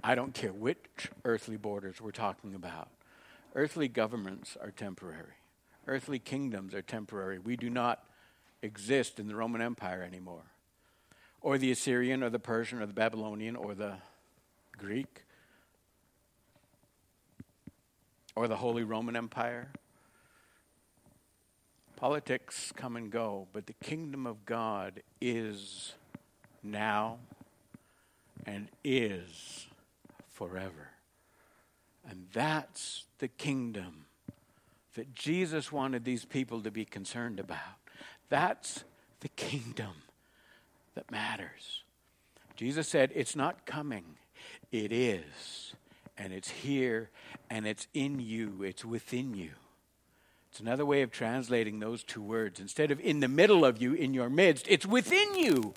I 0.03 0.13
don't 0.13 0.33
care 0.33 0.51
which 0.51 1.09
earthly 1.23 1.55
borders 1.55 2.01
we're 2.01 2.11
talking 2.11 2.53
about. 2.53 2.89
Earthly 3.55 3.87
governments 3.87 4.57
are 4.61 4.71
temporary. 4.71 5.39
Earthly 5.87 6.19
kingdoms 6.19 6.73
are 6.73 6.81
temporary. 6.81 7.39
We 7.39 7.55
do 7.55 7.69
not 7.69 8.03
exist 8.61 9.21
in 9.21 9.29
the 9.29 9.35
Roman 9.35 9.61
Empire 9.61 10.03
anymore, 10.03 10.43
or 11.39 11.57
the 11.57 11.71
Assyrian, 11.71 12.23
or 12.23 12.29
the 12.29 12.39
Persian, 12.39 12.81
or 12.81 12.85
the 12.87 12.93
Babylonian, 12.93 13.55
or 13.55 13.73
the 13.73 13.93
Greek, 14.77 15.23
or 18.37 18.47
the 18.47 18.55
Holy 18.55 18.83
Roman 18.83 19.15
Empire. 19.15 19.67
Politics 21.95 22.71
come 22.75 22.95
and 22.95 23.09
go, 23.09 23.47
but 23.51 23.65
the 23.65 23.73
kingdom 23.73 24.27
of 24.27 24.45
God 24.45 25.01
is 25.19 25.95
now 26.61 27.17
and 28.45 28.67
is 28.83 29.65
forever. 30.29 30.91
And 32.07 32.27
that's 32.31 33.05
the 33.17 33.27
kingdom 33.27 34.05
that 34.93 35.15
Jesus 35.15 35.71
wanted 35.71 36.05
these 36.05 36.23
people 36.23 36.61
to 36.61 36.69
be 36.69 36.85
concerned 36.85 37.39
about. 37.39 37.57
That's 38.29 38.83
the 39.21 39.29
kingdom 39.29 40.03
that 40.93 41.09
matters. 41.09 41.81
Jesus 42.55 42.87
said, 42.87 43.11
It's 43.15 43.35
not 43.35 43.65
coming, 43.65 44.05
it 44.71 44.91
is. 44.91 45.73
And 46.17 46.33
it's 46.33 46.49
here, 46.49 47.09
and 47.49 47.67
it's 47.67 47.87
in 47.93 48.19
you, 48.19 48.63
it's 48.63 48.83
within 48.83 49.35
you. 49.35 49.51
It's 50.49 50.59
another 50.59 50.85
way 50.85 51.03
of 51.03 51.11
translating 51.11 51.79
those 51.79 52.03
two 52.03 52.21
words. 52.21 52.59
Instead 52.59 52.89
of 52.89 52.99
in 52.99 53.19
the 53.19 53.27
middle 53.27 53.63
of 53.63 53.79
you, 53.79 53.93
in 53.93 54.13
your 54.15 54.29
midst, 54.29 54.65
it's 54.67 54.85
within 54.85 55.35
you. 55.35 55.75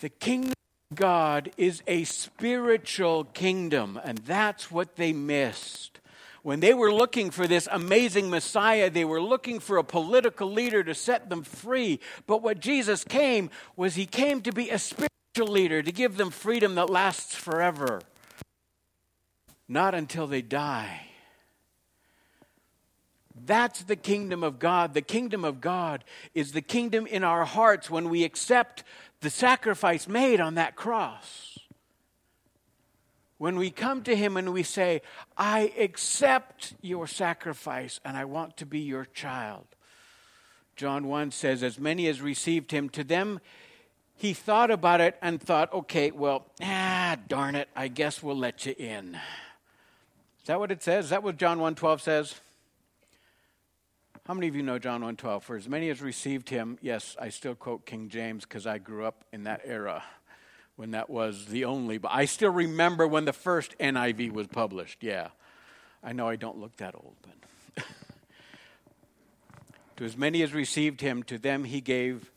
The 0.00 0.08
kingdom 0.08 0.54
of 0.90 0.96
God 0.96 1.50
is 1.58 1.82
a 1.86 2.04
spiritual 2.04 3.24
kingdom, 3.24 4.00
and 4.02 4.18
that's 4.18 4.70
what 4.70 4.96
they 4.96 5.12
missed. 5.12 6.00
When 6.42 6.60
they 6.60 6.72
were 6.72 6.92
looking 6.92 7.30
for 7.30 7.46
this 7.46 7.68
amazing 7.70 8.30
Messiah, 8.30 8.88
they 8.88 9.04
were 9.04 9.20
looking 9.20 9.60
for 9.60 9.76
a 9.76 9.84
political 9.84 10.50
leader 10.50 10.82
to 10.82 10.94
set 10.94 11.28
them 11.28 11.42
free. 11.42 12.00
But 12.26 12.42
what 12.42 12.60
Jesus 12.60 13.04
came 13.04 13.50
was 13.76 13.94
he 13.94 14.06
came 14.06 14.40
to 14.42 14.52
be 14.52 14.70
a 14.70 14.78
spiritual 14.78 15.52
leader, 15.52 15.82
to 15.82 15.92
give 15.92 16.16
them 16.16 16.30
freedom 16.30 16.76
that 16.76 16.88
lasts 16.88 17.34
forever, 17.34 18.00
not 19.70 19.94
until 19.94 20.26
they 20.26 20.42
die. 20.42 21.02
That's 23.46 23.84
the 23.84 23.96
kingdom 23.96 24.42
of 24.42 24.58
God. 24.58 24.94
The 24.94 25.00
kingdom 25.00 25.44
of 25.44 25.60
God 25.60 26.04
is 26.34 26.50
the 26.50 26.60
kingdom 26.60 27.06
in 27.06 27.22
our 27.22 27.44
hearts 27.44 27.88
when 27.88 28.10
we 28.10 28.24
accept 28.24 28.82
the 29.20 29.30
sacrifice 29.30 30.08
made 30.08 30.40
on 30.40 30.56
that 30.56 30.74
cross. 30.74 31.56
When 33.38 33.56
we 33.56 33.70
come 33.70 34.02
to 34.02 34.16
Him 34.16 34.36
and 34.36 34.52
we 34.52 34.64
say, 34.64 35.02
I 35.38 35.72
accept 35.78 36.74
your 36.82 37.06
sacrifice 37.06 38.00
and 38.04 38.16
I 38.16 38.24
want 38.24 38.56
to 38.58 38.66
be 38.66 38.80
your 38.80 39.04
child. 39.04 39.66
John 40.74 41.06
1 41.06 41.30
says, 41.30 41.62
As 41.62 41.78
many 41.78 42.08
as 42.08 42.20
received 42.20 42.72
Him, 42.72 42.88
to 42.90 43.04
them 43.04 43.40
he 44.16 44.34
thought 44.34 44.70
about 44.70 45.00
it 45.00 45.16
and 45.22 45.40
thought, 45.40 45.72
okay, 45.72 46.10
well, 46.10 46.44
ah, 46.60 47.16
darn 47.26 47.54
it, 47.54 47.70
I 47.74 47.88
guess 47.88 48.22
we'll 48.22 48.36
let 48.36 48.66
you 48.66 48.74
in. 48.76 49.18
Is 50.42 50.46
that 50.46 50.58
what 50.58 50.70
it 50.70 50.82
says? 50.82 51.06
Is 51.06 51.10
that 51.10 51.22
what 51.22 51.36
John 51.36 51.58
1.12 51.58 52.00
says? 52.00 52.40
How 54.30 54.34
many 54.34 54.46
of 54.46 54.54
you 54.54 54.62
know 54.62 54.78
John 54.78 55.02
1:12? 55.02 55.42
For 55.42 55.56
as 55.56 55.68
many 55.68 55.90
as 55.90 56.00
received 56.00 56.50
him, 56.50 56.78
yes, 56.80 57.16
I 57.18 57.30
still 57.30 57.56
quote 57.56 57.84
King 57.84 58.08
James 58.08 58.44
because 58.44 58.64
I 58.64 58.78
grew 58.78 59.04
up 59.04 59.24
in 59.32 59.42
that 59.42 59.62
era 59.64 60.04
when 60.76 60.92
that 60.92 61.10
was 61.10 61.46
the 61.46 61.64
only, 61.64 61.98
but 61.98 62.12
I 62.12 62.26
still 62.26 62.52
remember 62.52 63.08
when 63.08 63.24
the 63.24 63.32
first 63.32 63.76
NIV 63.78 64.30
was 64.30 64.46
published. 64.46 65.02
Yeah. 65.02 65.30
I 66.02 66.12
know 66.12 66.28
I 66.28 66.36
don't 66.36 66.58
look 66.58 66.76
that 66.76 66.94
old, 66.94 67.16
but 67.22 67.84
to 69.96 70.04
as 70.04 70.16
many 70.16 70.42
as 70.42 70.54
received 70.54 71.00
him, 71.00 71.24
to 71.24 71.36
them 71.36 71.64
he 71.64 71.80
gave 71.80 72.30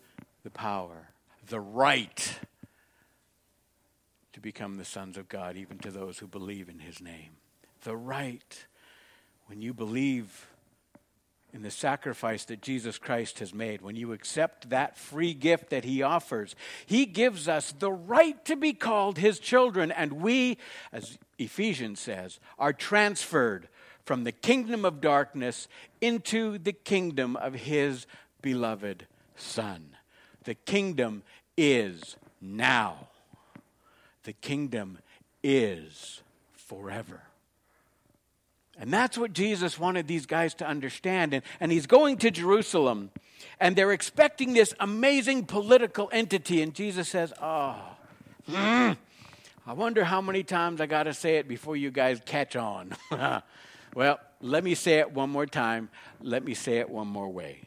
the 0.44 0.50
power, 0.50 1.10
the 1.48 1.60
right 1.60 2.40
to 4.34 4.42
become 4.42 4.78
the 4.78 4.86
sons 4.86 5.16
of 5.16 5.30
God, 5.30 5.56
even 5.56 5.78
to 5.78 5.92
those 5.92 6.18
who 6.18 6.28
believe 6.28 6.70
in 6.70 6.80
his 6.80 7.00
name. 7.00 7.38
The 7.84 7.96
right. 7.96 8.66
When 9.48 9.62
you 9.62 9.74
believe 9.74 10.48
in 11.54 11.62
the 11.62 11.72
sacrifice 11.72 12.46
that 12.46 12.62
Jesus 12.62 12.98
Christ 12.98 13.40
has 13.40 13.54
made, 13.54 13.82
when 13.82 13.96
you 13.96 14.14
accept 14.14 14.70
that 14.70 14.98
free 14.98 15.34
gift 15.34 15.70
that 15.70 15.84
He 15.84 16.02
offers, 16.02 16.56
He 16.86 17.06
gives 17.06 17.48
us 17.48 17.74
the 17.74 17.92
right 17.92 18.44
to 18.46 18.56
be 18.56 18.74
called 18.74 19.18
His 19.18 19.38
children. 19.38 19.92
And 19.92 20.14
we, 20.14 20.58
as 20.92 21.18
Ephesians 21.38 22.00
says, 22.00 22.40
are 22.58 22.74
transferred 22.74 23.68
from 24.06 24.24
the 24.24 24.32
kingdom 24.32 24.86
of 24.86 25.02
darkness 25.02 25.68
into 26.02 26.58
the 26.58 26.74
kingdom 26.74 27.36
of 27.36 27.54
His 27.54 28.08
beloved 28.42 29.08
Son. 29.36 29.90
The 30.46 30.56
kingdom 30.56 31.24
is 31.56 32.16
now, 32.42 33.08
the 34.24 34.34
kingdom 34.34 35.00
is 35.44 36.22
forever. 36.56 37.22
And 38.80 38.92
that's 38.92 39.18
what 39.18 39.34
Jesus 39.34 39.80
wanted 39.80 40.08
these 40.08 40.26
guys 40.26 40.54
to 40.56 40.68
understand. 40.68 41.34
And, 41.34 41.44
and 41.60 41.72
he's 41.72 41.86
going 41.86 42.18
to 42.18 42.32
Jerusalem, 42.32 43.12
and 43.60 43.76
they're 43.76 43.92
expecting 43.92 44.54
this 44.54 44.74
amazing 44.80 45.46
political 45.46 46.10
entity. 46.12 46.62
And 46.62 46.74
Jesus 46.74 47.08
says, 47.08 47.32
Oh, 47.42 47.76
mm, 48.50 48.98
I 49.68 49.74
wonder 49.74 50.04
how 50.04 50.22
many 50.22 50.44
times 50.44 50.82
I 50.82 50.88
got 50.88 51.04
to 51.04 51.14
say 51.14 51.38
it 51.38 51.48
before 51.48 51.76
you 51.76 51.92
guys 51.92 52.20
catch 52.26 52.56
on. 52.56 52.94
well, 53.96 54.20
let 54.42 54.64
me 54.64 54.74
say 54.74 55.00
it 55.00 55.12
one 55.12 55.30
more 55.30 55.46
time. 55.46 55.90
Let 56.20 56.44
me 56.44 56.56
say 56.56 56.78
it 56.80 56.90
one 56.90 57.08
more 57.08 57.30
way. 57.30 57.62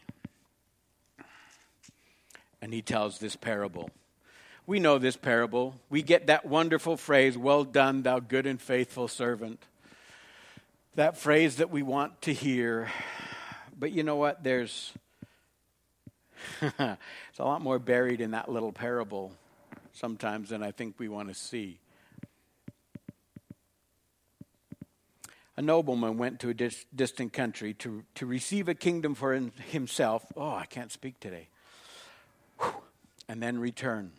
And 2.61 2.75
he 2.75 2.83
tells 2.83 3.19
this 3.21 3.37
parable. 3.37 3.91
We 4.67 4.81
know 4.81 4.99
this 4.99 5.17
parable. 5.17 5.81
We 5.89 6.03
get 6.03 6.27
that 6.27 6.45
wonderful 6.45 6.97
phrase, 6.97 7.39
Well 7.39 7.63
done, 7.63 8.03
thou 8.03 8.19
good 8.19 8.45
and 8.45 8.61
faithful 8.61 9.07
servant 9.07 9.63
that 10.97 11.19
phrase 11.19 11.57
that 11.57 11.71
we 11.71 11.83
want 11.83 12.23
to 12.23 12.33
hear. 12.33 12.91
But 13.79 13.93
you 13.93 14.03
know 14.03 14.17
what? 14.17 14.43
There's 14.43 14.93
it's 16.63 17.39
a 17.39 17.45
lot 17.45 17.61
more 17.61 17.79
buried 17.79 18.21
in 18.21 18.33
that 18.33 18.51
little 18.51 18.73
parable 18.73 19.33
sometimes 19.93 20.51
than 20.51 20.63
I 20.63 20.71
think 20.71 20.97
we 20.99 21.09
want 21.09 21.29
to 21.29 21.35
see. 21.35 21.79
A 25.59 25.63
nobleman 25.63 26.19
went 26.19 26.41
to 26.41 26.51
a 26.51 26.55
dis- 26.55 26.85
distant 26.95 27.33
country 27.33 27.73
to, 27.75 28.03
to 28.17 28.27
receive 28.27 28.69
a 28.69 28.75
kingdom 28.75 29.15
for 29.15 29.33
himself. 29.35 30.25
Oh, 30.37 30.51
I 30.51 30.67
can't 30.67 30.93
speak 30.93 31.19
today. 31.19 31.49
Whew. 32.61 32.75
And 33.27 33.43
then 33.43 33.59
return. 33.59 34.13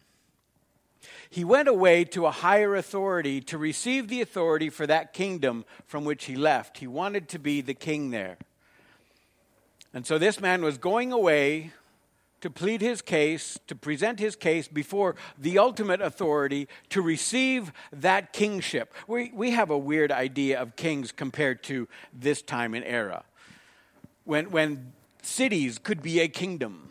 He 1.30 1.44
went 1.44 1.68
away 1.68 2.04
to 2.06 2.26
a 2.26 2.32
higher 2.32 2.76
authority 2.76 3.42
to 3.42 3.58
receive 3.58 4.08
the 4.08 4.22
authority 4.22 4.70
for 4.70 4.88
that 4.88 5.14
kingdom 5.14 5.66
from 5.86 6.06
which 6.06 6.26
he 6.26 6.36
left. 6.36 6.78
He 6.78 6.88
wanted 6.88 7.28
to 7.30 7.40
be 7.40 7.62
the 7.62 7.74
king 7.74 8.12
there. 8.12 8.38
And 9.94 10.06
so 10.06 10.18
this 10.18 10.40
man 10.40 10.62
was 10.64 10.78
going 10.78 11.12
away 11.12 11.72
to 12.42 12.50
plead 12.50 12.82
his 12.82 13.02
case, 13.02 13.58
to 13.68 13.76
present 13.76 14.20
his 14.20 14.36
case 14.36 14.68
before 14.68 15.16
the 15.38 15.58
ultimate 15.58 16.02
authority 16.02 16.68
to 16.90 17.02
receive 17.02 17.72
that 17.92 18.32
kingship. 18.32 18.94
We, 19.08 19.32
we 19.34 19.52
have 19.52 19.70
a 19.70 19.78
weird 19.78 20.12
idea 20.12 20.62
of 20.62 20.76
kings 20.76 21.12
compared 21.12 21.64
to 21.64 21.88
this 22.14 22.42
time 22.42 22.74
and 22.74 22.86
era. 22.86 23.24
When, 24.24 24.52
when 24.52 24.94
cities 25.24 25.80
could 25.80 26.02
be 26.02 26.20
a 26.20 26.28
kingdom, 26.28 26.90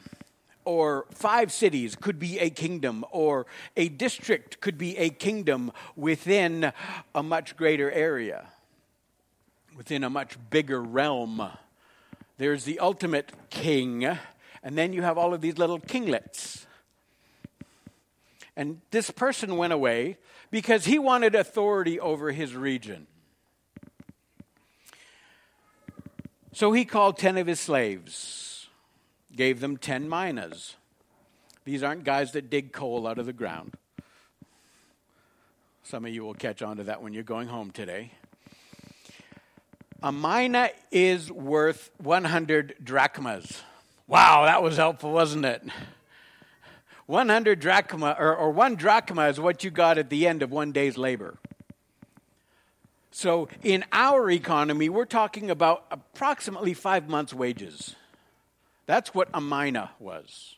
or 0.66 1.06
five 1.10 1.52
cities 1.52 1.94
could 1.94 2.18
be 2.18 2.38
a 2.40 2.50
kingdom, 2.50 3.04
or 3.10 3.46
a 3.76 3.88
district 3.88 4.60
could 4.60 4.76
be 4.76 4.98
a 4.98 5.08
kingdom 5.08 5.72
within 5.94 6.72
a 7.14 7.22
much 7.22 7.56
greater 7.56 7.90
area, 7.90 8.48
within 9.76 10.04
a 10.04 10.10
much 10.10 10.36
bigger 10.50 10.82
realm. 10.82 11.40
There's 12.36 12.64
the 12.64 12.80
ultimate 12.80 13.32
king, 13.48 14.04
and 14.04 14.76
then 14.76 14.92
you 14.92 15.02
have 15.02 15.16
all 15.16 15.32
of 15.32 15.40
these 15.40 15.56
little 15.56 15.78
kinglets. 15.78 16.66
And 18.56 18.80
this 18.90 19.10
person 19.10 19.56
went 19.56 19.72
away 19.72 20.18
because 20.50 20.86
he 20.86 20.98
wanted 20.98 21.34
authority 21.34 22.00
over 22.00 22.32
his 22.32 22.56
region. 22.56 23.06
So 26.52 26.72
he 26.72 26.84
called 26.84 27.18
10 27.18 27.36
of 27.36 27.46
his 27.46 27.60
slaves 27.60 28.45
gave 29.36 29.60
them 29.60 29.76
10 29.76 30.08
minas. 30.08 30.76
These 31.64 31.82
aren't 31.82 32.04
guys 32.04 32.32
that 32.32 32.50
dig 32.50 32.72
coal 32.72 33.06
out 33.06 33.18
of 33.18 33.26
the 33.26 33.32
ground. 33.32 33.74
Some 35.82 36.04
of 36.04 36.12
you 36.12 36.24
will 36.24 36.34
catch 36.34 36.62
on 36.62 36.78
to 36.78 36.84
that 36.84 37.02
when 37.02 37.12
you're 37.12 37.22
going 37.22 37.48
home 37.48 37.70
today. 37.70 38.12
A 40.02 40.10
mina 40.10 40.70
is 40.90 41.30
worth 41.30 41.90
100 41.98 42.76
drachmas. 42.82 43.62
Wow, 44.06 44.44
that 44.44 44.62
was 44.62 44.76
helpful, 44.76 45.12
wasn't 45.12 45.44
it? 45.44 45.62
100 47.06 47.60
drachma, 47.60 48.16
or, 48.18 48.36
or 48.36 48.50
one 48.50 48.74
drachma 48.74 49.28
is 49.28 49.38
what 49.38 49.62
you 49.62 49.70
got 49.70 49.96
at 49.96 50.10
the 50.10 50.26
end 50.26 50.42
of 50.42 50.50
one 50.50 50.72
day's 50.72 50.98
labor. 50.98 51.38
So 53.10 53.48
in 53.62 53.84
our 53.92 54.30
economy, 54.30 54.88
we're 54.88 55.06
talking 55.06 55.50
about 55.50 55.86
approximately 55.90 56.74
five 56.74 57.08
months' 57.08 57.32
wages. 57.32 57.94
That's 58.86 59.14
what 59.14 59.28
a 59.34 59.40
mina 59.40 59.90
was. 59.98 60.56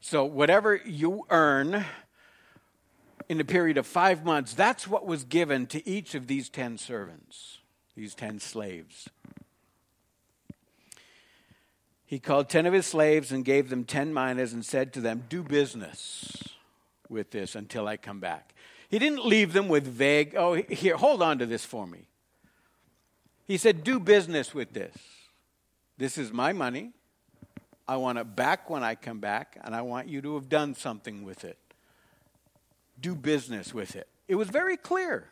So 0.00 0.24
whatever 0.24 0.76
you 0.76 1.26
earn 1.30 1.84
in 3.28 3.40
a 3.40 3.44
period 3.44 3.78
of 3.78 3.86
five 3.86 4.24
months, 4.24 4.54
that's 4.54 4.86
what 4.86 5.06
was 5.06 5.24
given 5.24 5.66
to 5.68 5.86
each 5.88 6.14
of 6.14 6.26
these 6.26 6.48
10 6.48 6.78
servants, 6.78 7.58
these 7.96 8.14
10 8.14 8.38
slaves. 8.38 9.08
He 12.04 12.20
called 12.20 12.48
10 12.48 12.66
of 12.66 12.72
his 12.72 12.86
slaves 12.86 13.32
and 13.32 13.44
gave 13.44 13.68
them 13.68 13.84
10 13.84 14.14
minas 14.14 14.52
and 14.52 14.64
said 14.64 14.92
to 14.92 15.00
them, 15.00 15.24
Do 15.28 15.42
business 15.42 16.54
with 17.08 17.32
this 17.32 17.56
until 17.56 17.88
I 17.88 17.96
come 17.96 18.20
back. 18.20 18.54
He 18.88 19.00
didn't 19.00 19.26
leave 19.26 19.52
them 19.52 19.66
with 19.66 19.86
vague, 19.86 20.36
oh, 20.36 20.54
here, 20.54 20.96
hold 20.96 21.20
on 21.20 21.38
to 21.40 21.46
this 21.46 21.64
for 21.64 21.86
me. 21.86 22.06
He 23.46 23.56
said, 23.56 23.82
Do 23.82 23.98
business 23.98 24.54
with 24.54 24.72
this. 24.72 24.96
This 25.98 26.16
is 26.16 26.32
my 26.32 26.52
money. 26.52 26.92
I 27.88 27.96
want 27.96 28.18
it 28.18 28.34
back 28.34 28.68
when 28.68 28.82
I 28.82 28.94
come 28.94 29.20
back, 29.20 29.58
and 29.62 29.74
I 29.74 29.82
want 29.82 30.08
you 30.08 30.20
to 30.22 30.34
have 30.34 30.48
done 30.48 30.74
something 30.74 31.24
with 31.24 31.44
it. 31.44 31.56
Do 33.00 33.14
business 33.14 33.72
with 33.72 33.94
it. 33.94 34.08
It 34.26 34.34
was 34.34 34.48
very 34.48 34.76
clear. 34.76 35.28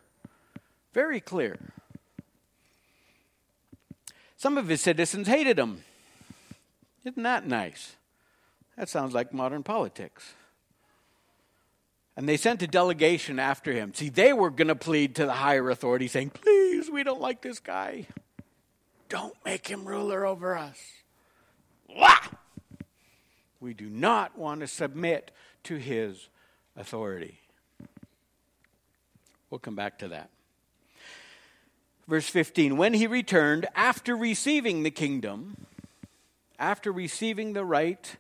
Very 0.93 1.21
clear. 1.21 1.59
Some 4.37 4.57
of 4.57 4.69
his 4.69 4.81
citizens 4.81 5.27
hated 5.27 5.59
him. 5.59 5.83
Isn't 7.05 7.23
that 7.23 7.47
nice? 7.47 7.97
That 8.77 8.89
sounds 8.89 9.15
like 9.15 9.33
modern 9.33 9.63
politics. 9.63 10.35
And 12.17 12.29
they 12.29 12.37
sent 12.37 12.63
a 12.63 12.67
delegation 12.69 13.41
after 13.41 13.73
him. 13.73 13.93
See, 13.95 14.09
they 14.09 14.33
were 14.33 14.51
going 14.51 14.69
to 14.69 14.77
plead 14.77 15.17
to 15.17 15.27
the 15.27 15.33
higher 15.33 15.69
authority, 15.71 16.07
saying, 16.07 16.31
Please, 16.31 16.89
we 16.89 17.03
don't 17.03 17.21
like 17.21 17.43
this 17.43 17.59
guy. 17.59 18.07
Don't 19.09 19.35
make 19.45 19.67
him 19.67 19.85
ruler 19.85 20.25
over 20.25 20.57
us. 20.57 20.79
Wah! 21.89 22.19
We 23.65 23.73
do 23.73 23.89
not 23.89 24.37
want 24.37 24.61
to 24.61 24.67
submit 24.67 25.31
to 25.63 25.77
his 25.77 26.29
authority. 26.77 27.41
We'll 29.49 29.59
come 29.59 29.75
back 29.75 30.01
to 30.01 30.09
that. 30.09 30.29
Verse 32.07 32.29
15 32.29 32.77
When 32.77 32.93
he 32.93 33.07
returned, 33.07 33.65
after 33.75 34.15
receiving 34.15 34.83
the 34.83 34.91
kingdom, 34.91 35.67
after 36.59 36.93
receiving 36.93 37.55
the 37.55 37.65
right 37.65 38.17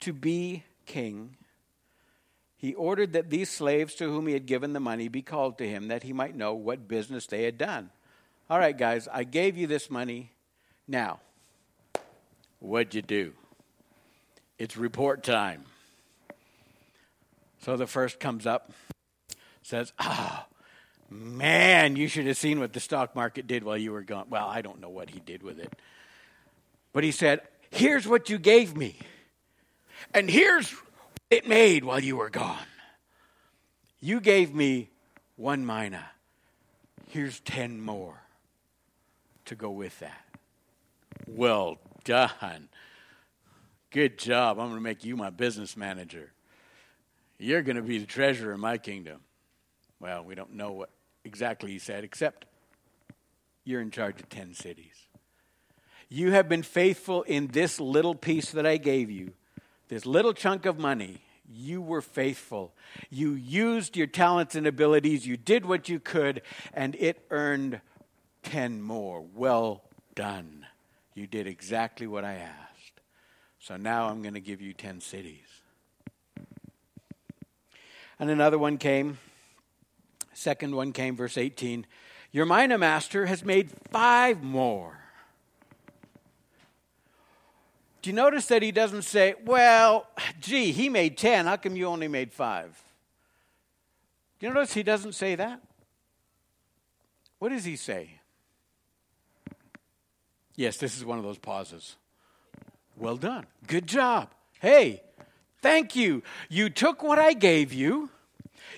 to 0.00 0.12
be 0.12 0.64
king, 0.86 1.36
he 2.56 2.74
ordered 2.74 3.12
that 3.12 3.30
these 3.30 3.48
slaves 3.48 3.94
to 3.94 4.10
whom 4.10 4.26
he 4.26 4.32
had 4.32 4.46
given 4.46 4.72
the 4.72 4.80
money 4.80 5.06
be 5.06 5.22
called 5.22 5.56
to 5.58 5.68
him, 5.68 5.86
that 5.86 6.02
he 6.02 6.12
might 6.12 6.34
know 6.34 6.54
what 6.54 6.88
business 6.88 7.28
they 7.28 7.44
had 7.44 7.56
done. 7.56 7.90
All 8.50 8.58
right, 8.58 8.76
guys, 8.76 9.06
I 9.06 9.22
gave 9.22 9.56
you 9.56 9.68
this 9.68 9.88
money. 9.88 10.32
Now, 10.88 11.20
what'd 12.58 12.96
you 12.96 13.02
do? 13.02 13.34
It's 14.60 14.76
report 14.76 15.22
time. 15.22 15.64
So 17.62 17.78
the 17.78 17.86
first 17.86 18.20
comes 18.20 18.46
up, 18.46 18.70
says, 19.62 19.94
Oh, 19.98 20.44
man, 21.08 21.96
you 21.96 22.08
should 22.08 22.26
have 22.26 22.36
seen 22.36 22.60
what 22.60 22.74
the 22.74 22.78
stock 22.78 23.16
market 23.16 23.46
did 23.46 23.64
while 23.64 23.78
you 23.78 23.90
were 23.90 24.02
gone. 24.02 24.26
Well, 24.28 24.46
I 24.46 24.60
don't 24.60 24.78
know 24.78 24.90
what 24.90 25.08
he 25.08 25.20
did 25.20 25.42
with 25.42 25.58
it. 25.58 25.72
But 26.92 27.04
he 27.04 27.10
said, 27.10 27.40
Here's 27.70 28.06
what 28.06 28.28
you 28.28 28.38
gave 28.38 28.76
me. 28.76 28.98
And 30.12 30.28
here's 30.28 30.70
what 30.70 30.84
it 31.30 31.48
made 31.48 31.82
while 31.82 32.04
you 32.04 32.16
were 32.16 32.28
gone. 32.28 32.58
You 33.98 34.20
gave 34.20 34.54
me 34.54 34.90
one 35.36 35.64
mina. 35.64 36.04
Here's 37.08 37.40
10 37.40 37.80
more 37.80 38.20
to 39.46 39.54
go 39.54 39.70
with 39.70 39.98
that. 40.00 40.26
Well 41.26 41.78
done. 42.04 42.68
Good 43.90 44.18
job. 44.18 44.60
I'm 44.60 44.66
going 44.66 44.78
to 44.78 44.82
make 44.82 45.04
you 45.04 45.16
my 45.16 45.30
business 45.30 45.76
manager. 45.76 46.30
You're 47.38 47.62
going 47.62 47.76
to 47.76 47.82
be 47.82 47.98
the 47.98 48.06
treasurer 48.06 48.54
in 48.54 48.60
my 48.60 48.78
kingdom. 48.78 49.20
Well, 49.98 50.22
we 50.22 50.36
don't 50.36 50.54
know 50.54 50.72
what 50.72 50.90
exactly 51.24 51.72
he 51.72 51.78
said, 51.80 52.04
except 52.04 52.44
you're 53.64 53.80
in 53.80 53.90
charge 53.90 54.20
of 54.20 54.28
10 54.28 54.54
cities. 54.54 54.94
You 56.08 56.30
have 56.32 56.48
been 56.48 56.62
faithful 56.62 57.22
in 57.22 57.48
this 57.48 57.80
little 57.80 58.14
piece 58.14 58.52
that 58.52 58.66
I 58.66 58.76
gave 58.76 59.10
you, 59.10 59.32
this 59.88 60.06
little 60.06 60.34
chunk 60.34 60.66
of 60.66 60.78
money. 60.78 61.22
You 61.52 61.82
were 61.82 62.00
faithful. 62.00 62.72
You 63.10 63.32
used 63.32 63.96
your 63.96 64.06
talents 64.06 64.54
and 64.54 64.68
abilities. 64.68 65.26
You 65.26 65.36
did 65.36 65.66
what 65.66 65.88
you 65.88 65.98
could, 65.98 66.42
and 66.72 66.94
it 66.94 67.24
earned 67.30 67.80
10 68.44 68.82
more. 68.82 69.20
Well 69.34 69.82
done. 70.14 70.66
You 71.14 71.26
did 71.26 71.48
exactly 71.48 72.06
what 72.06 72.24
I 72.24 72.34
asked. 72.34 72.69
So 73.60 73.76
now 73.76 74.08
I'm 74.08 74.22
going 74.22 74.34
to 74.34 74.40
give 74.40 74.62
you 74.62 74.72
10 74.72 75.00
cities. 75.00 75.44
And 78.18 78.30
another 78.30 78.58
one 78.58 78.78
came. 78.78 79.18
Second 80.32 80.74
one 80.74 80.92
came, 80.92 81.14
verse 81.14 81.36
18. 81.36 81.86
Your 82.32 82.46
mina 82.46 82.78
master 82.78 83.26
has 83.26 83.44
made 83.44 83.70
five 83.90 84.42
more. 84.42 84.98
Do 88.00 88.08
you 88.08 88.16
notice 88.16 88.46
that 88.46 88.62
he 88.62 88.72
doesn't 88.72 89.02
say, 89.02 89.34
well, 89.44 90.06
gee, 90.40 90.72
he 90.72 90.88
made 90.88 91.18
10. 91.18 91.44
How 91.44 91.56
come 91.56 91.76
you 91.76 91.84
only 91.86 92.08
made 92.08 92.32
five? 92.32 92.82
Do 94.38 94.46
you 94.46 94.54
notice 94.54 94.72
he 94.72 94.82
doesn't 94.82 95.12
say 95.12 95.34
that? 95.34 95.60
What 97.38 97.50
does 97.50 97.64
he 97.64 97.76
say? 97.76 98.20
Yes, 100.56 100.78
this 100.78 100.96
is 100.96 101.04
one 101.04 101.18
of 101.18 101.24
those 101.24 101.38
pauses. 101.38 101.96
Well 103.00 103.16
done. 103.16 103.46
Good 103.66 103.86
job. 103.86 104.28
Hey, 104.60 105.02
thank 105.62 105.96
you. 105.96 106.22
You 106.50 106.68
took 106.68 107.02
what 107.02 107.18
I 107.18 107.32
gave 107.32 107.72
you, 107.72 108.10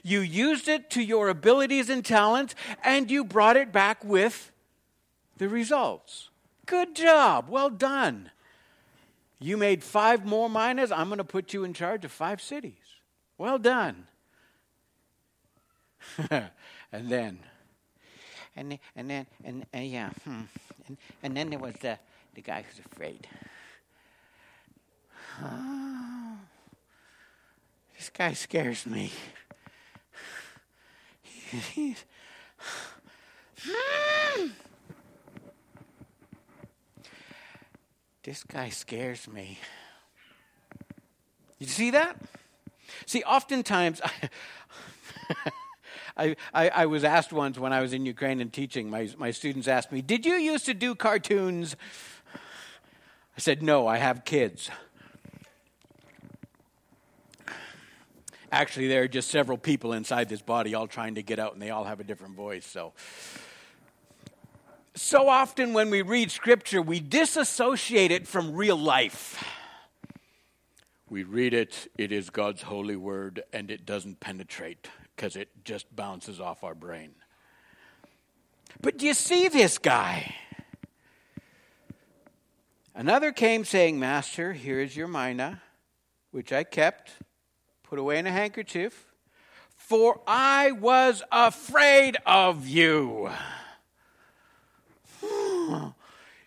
you 0.03 0.21
used 0.21 0.69
it 0.69 0.91
to 0.91 1.03
your 1.03 1.29
abilities 1.29 1.89
and 1.89 2.05
talents, 2.05 2.55
and 2.83 3.11
you 3.11 3.25
brought 3.25 3.57
it 3.57 3.73
back 3.73 4.05
with 4.05 4.51
the 5.39 5.49
results. 5.49 6.31
Good 6.67 6.95
job. 6.97 7.49
Well 7.49 7.71
done. 7.71 8.31
You 9.39 9.57
made 9.57 9.83
five 9.83 10.25
more 10.25 10.49
minas. 10.49 10.93
I'm 10.93 11.09
going 11.09 11.19
to 11.19 11.25
put 11.25 11.53
you 11.53 11.65
in 11.65 11.75
charge 11.75 12.05
of 12.05 12.13
five 12.13 12.41
cities. 12.41 12.75
Well 13.39 13.59
done. 13.59 14.07
and 16.31 16.51
then, 16.93 17.39
and 18.57 18.79
and 18.97 19.11
then 19.11 19.27
and 19.45 19.67
uh, 19.75 19.79
yeah, 19.79 20.11
hmm. 20.25 20.43
and, 20.89 20.97
and 21.23 21.37
then 21.37 21.51
there 21.51 21.59
was 21.59 21.75
the 21.75 21.99
the 22.35 22.41
guy 22.41 22.65
who's 22.69 22.85
afraid. 22.85 23.27
Oh, 25.43 26.37
this 27.97 28.11
guy 28.11 28.33
scares 28.33 28.87
me. 28.87 29.11
This 38.23 38.45
guy 38.45 38.69
scares 38.69 39.27
me. 39.27 39.59
You 41.59 41.67
see 41.67 41.91
that? 41.91 42.17
See, 43.07 43.23
oftentimes, 43.25 44.01
I, 46.17 46.37
I, 46.55 46.69
I, 46.69 46.87
was 46.87 47.03
asked 47.03 47.33
once 47.33 47.59
when 47.59 47.73
I 47.73 47.81
was 47.81 47.93
in 47.93 48.07
Ukraine 48.07 48.41
and 48.41 48.53
teaching, 48.53 48.89
my, 48.89 49.09
my 49.19 49.33
students 49.33 49.67
asked 49.67 49.91
me, 49.91 50.03
Did 50.03 50.25
you 50.25 50.35
used 50.35 50.67
to 50.67 50.75
do 50.75 50.95
cartoons? 50.95 51.75
I 52.35 53.41
said, 53.41 53.63
No, 53.63 53.89
I 53.89 53.99
have 53.99 54.25
kids. 54.25 54.71
Actually, 58.53 58.87
there 58.87 59.03
are 59.03 59.09
just 59.09 59.31
several 59.31 59.57
people 59.57 59.95
inside 59.95 60.29
this 60.29 60.43
body 60.43 60.75
all 60.75 60.87
trying 60.87 61.15
to 61.15 61.23
get 61.23 61.39
out, 61.39 61.55
and 61.55 61.63
they 61.63 61.71
all 61.71 61.85
have 61.85 62.01
a 62.01 62.05
different 62.05 62.37
voice. 62.37 62.67
So, 62.67 62.93
so 64.95 65.27
often 65.31 65.73
when 65.73 65.89
we 65.89 66.03
read 66.03 66.31
scripture, 66.31 66.83
we 66.83 67.01
disassociate 67.01 68.11
it 68.11 68.29
from 68.29 68.53
real 68.53 68.77
life. 68.77 69.43
We 71.09 71.23
read 71.23 71.55
it, 71.55 71.91
it 71.97 72.13
is 72.13 72.29
God's 72.29 72.61
holy 72.61 72.95
word, 72.95 73.43
and 73.55 73.71
it 73.71 73.87
doesn't 73.87 74.21
penetrate 74.21 74.91
because 75.17 75.35
it 75.35 75.49
just 75.65 75.95
bounces 75.97 76.39
off 76.39 76.63
our 76.63 76.75
brain. 76.75 77.13
But 78.83 78.99
do 78.99 79.07
you 79.07 79.15
see 79.15 79.49
this 79.49 79.79
guy? 79.79 80.35
Another 82.95 83.33
came 83.33 83.65
saying, 83.65 83.99
Master, 83.99 84.53
here 84.53 84.79
is 84.79 84.95
your 84.95 85.09
mina, 85.09 85.63
which 86.33 86.53
I 86.53 86.65
kept, 86.65 87.13
put 87.93 87.99
away 87.99 88.19
in 88.19 88.27
a 88.27 88.33
handkerchief, 88.33 89.13
for 89.77 90.23
I 90.27 90.73
was 90.73 91.23
afraid 91.31 92.17
of 92.25 92.67
you. 92.67 93.29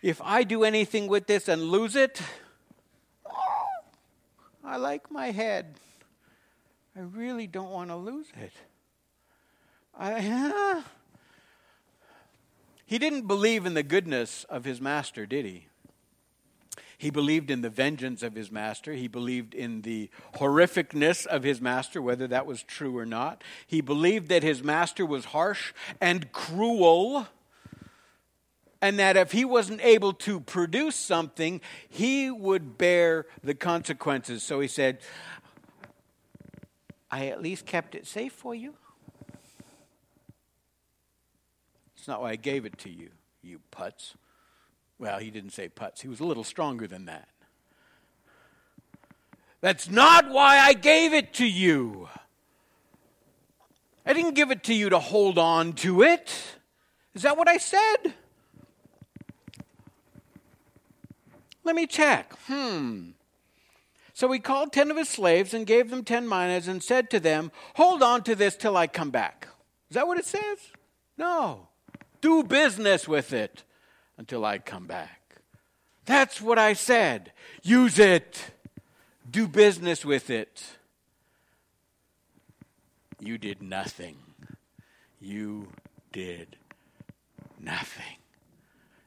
if 0.02 0.20
I 0.24 0.42
do 0.42 0.64
anything 0.64 1.06
with 1.06 1.28
this 1.28 1.46
and 1.46 1.62
lose 1.62 1.94
it, 1.94 2.20
I 4.64 4.76
like 4.76 5.08
my 5.08 5.30
head. 5.30 5.76
I 6.96 7.02
really 7.02 7.46
don't 7.46 7.70
want 7.70 7.90
to 7.90 7.96
lose 7.96 8.26
it. 8.42 8.52
I, 9.96 10.82
he 12.86 12.98
didn't 12.98 13.28
believe 13.28 13.66
in 13.66 13.74
the 13.74 13.84
goodness 13.84 14.42
of 14.50 14.64
his 14.64 14.80
master, 14.80 15.26
did 15.26 15.44
he? 15.44 15.68
He 16.98 17.10
believed 17.10 17.50
in 17.50 17.60
the 17.60 17.70
vengeance 17.70 18.22
of 18.22 18.34
his 18.34 18.50
master. 18.50 18.92
He 18.92 19.08
believed 19.08 19.54
in 19.54 19.82
the 19.82 20.10
horrificness 20.36 21.26
of 21.26 21.42
his 21.42 21.60
master, 21.60 22.00
whether 22.00 22.26
that 22.26 22.46
was 22.46 22.62
true 22.62 22.96
or 22.96 23.06
not. 23.06 23.44
He 23.66 23.80
believed 23.80 24.28
that 24.28 24.42
his 24.42 24.62
master 24.62 25.04
was 25.04 25.26
harsh 25.26 25.72
and 26.00 26.32
cruel, 26.32 27.28
and 28.80 28.98
that 28.98 29.16
if 29.16 29.32
he 29.32 29.44
wasn't 29.44 29.80
able 29.82 30.12
to 30.12 30.40
produce 30.40 30.96
something, 30.96 31.60
he 31.88 32.30
would 32.30 32.78
bear 32.78 33.26
the 33.42 33.54
consequences. 33.54 34.42
So 34.42 34.60
he 34.60 34.68
said, 34.68 35.00
I 37.10 37.26
at 37.26 37.42
least 37.42 37.66
kept 37.66 37.94
it 37.94 38.06
safe 38.06 38.32
for 38.32 38.54
you. 38.54 38.74
It's 41.96 42.08
not 42.08 42.20
why 42.20 42.30
I 42.30 42.36
gave 42.36 42.64
it 42.64 42.78
to 42.78 42.90
you, 42.90 43.10
you 43.42 43.60
putz. 43.72 44.14
Well, 44.98 45.18
he 45.18 45.30
didn't 45.30 45.50
say 45.50 45.68
putz, 45.68 46.00
he 46.00 46.08
was 46.08 46.20
a 46.20 46.24
little 46.24 46.44
stronger 46.44 46.86
than 46.86 47.04
that. 47.06 47.28
That's 49.60 49.90
not 49.90 50.30
why 50.30 50.58
I 50.58 50.74
gave 50.74 51.12
it 51.12 51.34
to 51.34 51.46
you. 51.46 52.08
I 54.04 54.12
didn't 54.12 54.34
give 54.34 54.50
it 54.50 54.62
to 54.64 54.74
you 54.74 54.90
to 54.90 54.98
hold 54.98 55.38
on 55.38 55.72
to 55.74 56.02
it. 56.02 56.32
Is 57.14 57.22
that 57.22 57.36
what 57.36 57.48
I 57.48 57.56
said? 57.56 58.14
Let 61.64 61.74
me 61.74 61.86
check. 61.86 62.32
Hmm. 62.46 63.10
So 64.14 64.30
he 64.30 64.38
called 64.38 64.72
ten 64.72 64.90
of 64.90 64.96
his 64.96 65.08
slaves 65.08 65.52
and 65.52 65.66
gave 65.66 65.90
them 65.90 66.04
ten 66.04 66.28
minas 66.28 66.68
and 66.68 66.82
said 66.82 67.10
to 67.10 67.18
them, 67.18 67.50
Hold 67.74 68.02
on 68.02 68.22
to 68.22 68.34
this 68.36 68.56
till 68.56 68.76
I 68.76 68.86
come 68.86 69.10
back. 69.10 69.48
Is 69.90 69.94
that 69.96 70.06
what 70.06 70.18
it 70.18 70.24
says? 70.24 70.58
No. 71.18 71.68
Do 72.20 72.44
business 72.44 73.08
with 73.08 73.32
it 73.32 73.64
until 74.18 74.44
I 74.44 74.58
come 74.58 74.86
back. 74.86 75.36
That's 76.04 76.40
what 76.40 76.58
I 76.58 76.72
said. 76.72 77.32
Use 77.62 77.98
it. 77.98 78.50
Do 79.28 79.48
business 79.48 80.04
with 80.04 80.30
it. 80.30 80.64
You 83.20 83.38
did 83.38 83.62
nothing. 83.62 84.16
You 85.20 85.68
did 86.12 86.56
nothing. 87.60 88.18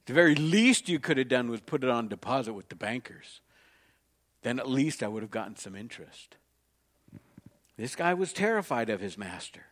The 0.05 0.13
very 0.13 0.35
least 0.35 0.89
you 0.89 0.99
could 0.99 1.17
have 1.17 1.29
done 1.29 1.49
was 1.49 1.61
put 1.61 1.83
it 1.83 1.89
on 1.89 2.07
deposit 2.07 2.53
with 2.53 2.69
the 2.69 2.75
bankers. 2.75 3.41
Then 4.41 4.59
at 4.59 4.69
least 4.69 5.03
I 5.03 5.07
would 5.07 5.23
have 5.23 5.31
gotten 5.31 5.55
some 5.55 5.75
interest. 5.75 6.35
This 7.77 7.95
guy 7.95 8.13
was 8.13 8.33
terrified 8.33 8.89
of 8.89 8.99
his 8.99 9.17
master. 9.17 9.65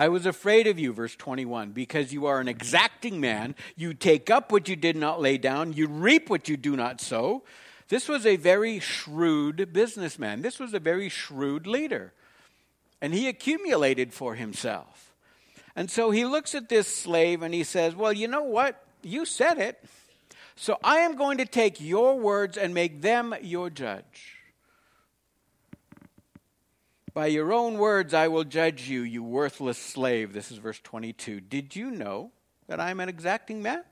I 0.00 0.08
was 0.08 0.24
afraid 0.24 0.66
of 0.66 0.78
you, 0.78 0.94
verse 0.94 1.14
21, 1.14 1.72
because 1.72 2.10
you 2.10 2.24
are 2.24 2.40
an 2.40 2.48
exacting 2.48 3.20
man. 3.20 3.54
You 3.76 3.92
take 3.92 4.30
up 4.30 4.50
what 4.50 4.66
you 4.66 4.74
did 4.74 4.96
not 4.96 5.20
lay 5.20 5.36
down, 5.36 5.74
you 5.74 5.88
reap 5.88 6.30
what 6.30 6.48
you 6.48 6.56
do 6.56 6.74
not 6.74 7.02
sow. 7.02 7.42
This 7.88 8.08
was 8.08 8.24
a 8.24 8.36
very 8.36 8.78
shrewd 8.80 9.74
businessman. 9.74 10.40
This 10.40 10.58
was 10.58 10.72
a 10.72 10.78
very 10.78 11.10
shrewd 11.10 11.66
leader. 11.66 12.14
And 13.02 13.12
he 13.12 13.28
accumulated 13.28 14.14
for 14.14 14.36
himself. 14.36 15.12
And 15.76 15.90
so 15.90 16.10
he 16.10 16.24
looks 16.24 16.54
at 16.54 16.70
this 16.70 16.88
slave 16.88 17.42
and 17.42 17.52
he 17.52 17.62
says, 17.62 17.94
Well, 17.94 18.14
you 18.14 18.26
know 18.26 18.44
what? 18.44 18.82
You 19.02 19.26
said 19.26 19.58
it. 19.58 19.84
So 20.56 20.78
I 20.82 21.00
am 21.00 21.14
going 21.14 21.36
to 21.36 21.44
take 21.44 21.78
your 21.78 22.18
words 22.18 22.56
and 22.56 22.72
make 22.72 23.02
them 23.02 23.34
your 23.42 23.68
judge. 23.68 24.39
By 27.12 27.26
your 27.26 27.52
own 27.52 27.78
words 27.78 28.14
I 28.14 28.28
will 28.28 28.44
judge 28.44 28.88
you, 28.88 29.02
you 29.02 29.22
worthless 29.22 29.78
slave. 29.78 30.32
This 30.32 30.52
is 30.52 30.58
verse 30.58 30.80
22. 30.80 31.40
Did 31.40 31.74
you 31.74 31.90
know 31.90 32.30
that 32.68 32.78
I 32.78 32.90
am 32.90 33.00
an 33.00 33.08
exacting 33.08 33.62
man? 33.62 33.82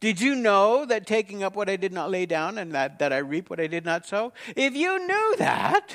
Did 0.00 0.20
you 0.20 0.34
know 0.34 0.84
that 0.86 1.06
taking 1.06 1.42
up 1.42 1.54
what 1.54 1.68
I 1.68 1.76
did 1.76 1.92
not 1.92 2.10
lay 2.10 2.26
down 2.26 2.58
and 2.58 2.72
that, 2.72 2.98
that 2.98 3.12
I 3.12 3.18
reap 3.18 3.50
what 3.50 3.60
I 3.60 3.66
did 3.66 3.84
not 3.84 4.06
sow? 4.06 4.32
If 4.56 4.74
you 4.74 4.98
knew 5.06 5.36
that, 5.38 5.94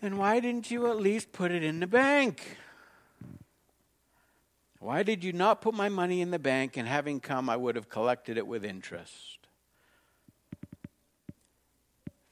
then 0.00 0.16
why 0.16 0.40
didn't 0.40 0.70
you 0.70 0.86
at 0.86 0.96
least 0.96 1.32
put 1.32 1.50
it 1.50 1.62
in 1.62 1.80
the 1.80 1.86
bank? 1.86 2.56
Why 4.78 5.02
did 5.02 5.22
you 5.22 5.32
not 5.32 5.60
put 5.60 5.74
my 5.74 5.88
money 5.88 6.20
in 6.20 6.30
the 6.30 6.38
bank 6.38 6.76
and 6.76 6.88
having 6.88 7.20
come 7.20 7.50
I 7.50 7.56
would 7.56 7.76
have 7.76 7.88
collected 7.88 8.38
it 8.38 8.46
with 8.46 8.64
interest? 8.64 9.41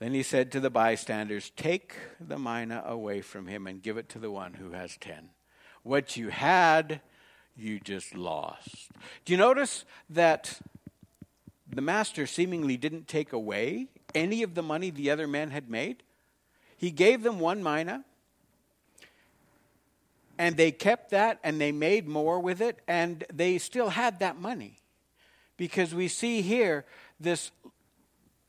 Then 0.00 0.14
he 0.14 0.22
said 0.22 0.50
to 0.52 0.60
the 0.60 0.70
bystanders, 0.70 1.52
Take 1.56 1.94
the 2.18 2.38
mina 2.38 2.82
away 2.86 3.20
from 3.20 3.46
him 3.46 3.66
and 3.66 3.82
give 3.82 3.98
it 3.98 4.08
to 4.08 4.18
the 4.18 4.30
one 4.30 4.54
who 4.54 4.72
has 4.72 4.96
ten. 4.96 5.28
What 5.82 6.16
you 6.16 6.30
had, 6.30 7.02
you 7.54 7.78
just 7.78 8.14
lost. 8.14 8.90
Do 9.24 9.32
you 9.32 9.36
notice 9.36 9.84
that 10.08 10.58
the 11.68 11.82
master 11.82 12.26
seemingly 12.26 12.78
didn't 12.78 13.08
take 13.08 13.34
away 13.34 13.88
any 14.14 14.42
of 14.42 14.54
the 14.54 14.62
money 14.62 14.88
the 14.88 15.10
other 15.10 15.26
men 15.26 15.50
had 15.50 15.68
made? 15.68 16.02
He 16.78 16.90
gave 16.90 17.22
them 17.22 17.38
one 17.38 17.62
mina, 17.62 18.02
and 20.38 20.56
they 20.56 20.72
kept 20.72 21.10
that 21.10 21.38
and 21.44 21.60
they 21.60 21.72
made 21.72 22.08
more 22.08 22.40
with 22.40 22.62
it, 22.62 22.78
and 22.88 23.22
they 23.30 23.58
still 23.58 23.90
had 23.90 24.20
that 24.20 24.40
money. 24.40 24.78
Because 25.58 25.94
we 25.94 26.08
see 26.08 26.40
here 26.40 26.86
this 27.18 27.50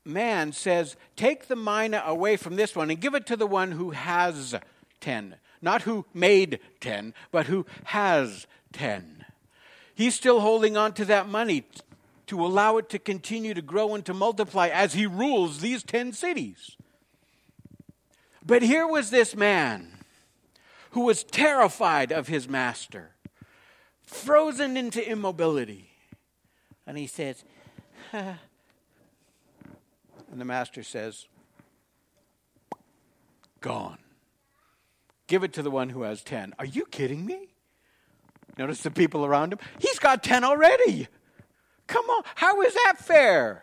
man 0.04 0.52
says, 0.52 0.96
Take 1.16 1.48
the 1.48 1.56
mina 1.56 2.02
away 2.06 2.36
from 2.36 2.56
this 2.56 2.74
one 2.74 2.90
and 2.90 3.00
give 3.00 3.14
it 3.14 3.26
to 3.26 3.36
the 3.36 3.46
one 3.46 3.72
who 3.72 3.90
has 3.90 4.54
ten. 5.00 5.36
Not 5.60 5.82
who 5.82 6.06
made 6.12 6.58
ten, 6.80 7.14
but 7.30 7.46
who 7.46 7.66
has 7.84 8.46
ten. 8.72 9.24
He's 9.94 10.14
still 10.14 10.40
holding 10.40 10.76
on 10.76 10.92
to 10.94 11.04
that 11.04 11.28
money 11.28 11.64
to 12.26 12.44
allow 12.44 12.78
it 12.78 12.88
to 12.88 12.98
continue 12.98 13.54
to 13.54 13.62
grow 13.62 13.94
and 13.94 14.04
to 14.06 14.14
multiply 14.14 14.68
as 14.68 14.94
he 14.94 15.06
rules 15.06 15.60
these 15.60 15.82
ten 15.82 16.12
cities. 16.12 16.76
But 18.44 18.62
here 18.62 18.86
was 18.86 19.10
this 19.10 19.36
man 19.36 19.98
who 20.92 21.02
was 21.02 21.24
terrified 21.24 22.12
of 22.12 22.28
his 22.28 22.48
master, 22.48 23.10
frozen 24.04 24.76
into 24.76 25.06
immobility. 25.08 25.90
And 26.86 26.98
he 26.98 27.06
says, 27.06 27.44
and 30.32 30.40
the 30.40 30.44
master 30.44 30.82
says, 30.82 31.26
Gone. 33.60 33.98
Give 35.28 35.44
it 35.44 35.52
to 35.52 35.62
the 35.62 35.70
one 35.70 35.90
who 35.90 36.02
has 36.02 36.22
10. 36.22 36.54
Are 36.58 36.64
you 36.64 36.84
kidding 36.86 37.24
me? 37.24 37.50
Notice 38.58 38.82
the 38.82 38.90
people 38.90 39.24
around 39.24 39.52
him. 39.52 39.60
He's 39.78 39.98
got 40.00 40.24
10 40.24 40.42
already. 40.42 41.06
Come 41.86 42.06
on. 42.06 42.24
How 42.34 42.60
is 42.62 42.74
that 42.74 42.94
fair? 42.98 43.62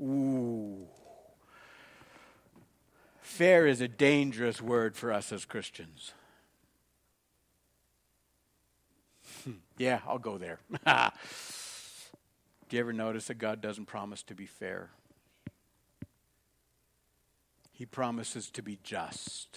Ooh. 0.00 0.86
Fair 3.20 3.66
is 3.66 3.80
a 3.80 3.88
dangerous 3.88 4.60
word 4.60 4.96
for 4.96 5.12
us 5.12 5.30
as 5.30 5.44
Christians. 5.44 6.12
Hmm. 9.44 9.52
yeah, 9.76 10.00
I'll 10.06 10.18
go 10.18 10.36
there. 10.38 10.58
Do 12.68 12.76
you 12.76 12.80
ever 12.80 12.92
notice 12.92 13.28
that 13.28 13.38
God 13.38 13.60
doesn't 13.60 13.86
promise 13.86 14.22
to 14.24 14.34
be 14.34 14.46
fair? 14.46 14.90
He 17.78 17.86
promises 17.86 18.50
to 18.50 18.62
be 18.62 18.80
just, 18.82 19.56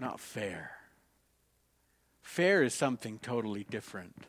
not 0.00 0.18
fair. 0.18 0.70
Fair 2.22 2.62
is 2.62 2.72
something 2.72 3.18
totally 3.18 3.66
different. 3.68 4.24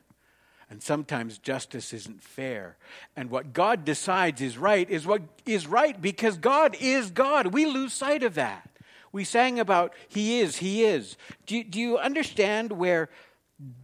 And 0.69 0.83
sometimes 0.83 1.37
justice 1.37 1.93
isn't 1.93 2.21
fair. 2.21 2.75
And 3.15 3.29
what 3.29 3.53
God 3.53 3.85
decides 3.85 4.41
is 4.41 4.57
right 4.57 4.89
is 4.89 5.07
what 5.07 5.21
is 5.45 5.67
right 5.67 6.01
because 6.01 6.37
God 6.37 6.75
is 6.81 7.11
God. 7.11 7.53
We 7.53 7.65
lose 7.65 7.93
sight 7.93 8.21
of 8.21 8.35
that. 8.35 8.69
We 9.13 9.23
sang 9.23 9.57
about 9.57 9.93
He 10.09 10.41
is, 10.41 10.57
He 10.57 10.83
is. 10.83 11.15
Do 11.45 11.55
you, 11.55 11.63
do 11.63 11.79
you 11.79 11.97
understand 11.97 12.73
where 12.73 13.09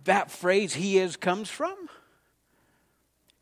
that 0.03 0.31
phrase 0.31 0.73
He 0.73 0.97
is 0.97 1.15
comes 1.15 1.49
from? 1.49 1.77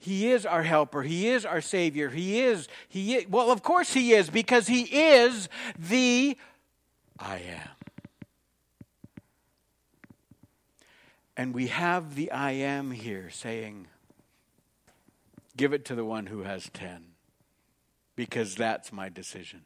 He 0.02 0.32
is 0.32 0.46
our 0.46 0.64
helper. 0.64 1.04
He 1.04 1.28
is 1.28 1.46
our 1.46 1.60
Savior. 1.60 2.10
He 2.10 2.40
is, 2.40 2.70
He 2.88 3.16
is, 3.16 3.28
well, 3.28 3.52
of 3.52 3.62
course 3.62 3.94
He 3.94 4.14
is, 4.14 4.30
because 4.30 4.68
He 4.68 4.84
is 4.84 5.50
the 5.78 6.38
I 7.20 7.40
am. 7.40 7.70
And 11.36 11.54
we 11.54 11.68
have 11.68 12.16
the 12.16 12.32
I 12.32 12.52
am 12.52 12.92
here 12.92 13.30
saying, 13.30 13.88
Give 15.58 15.74
it 15.74 15.84
to 15.86 15.96
the 15.96 16.06
one 16.06 16.28
who 16.28 16.44
has 16.44 16.70
10, 16.74 17.04
because 18.16 18.56
that's 18.56 18.94
my 18.94 19.10
decision. 19.10 19.64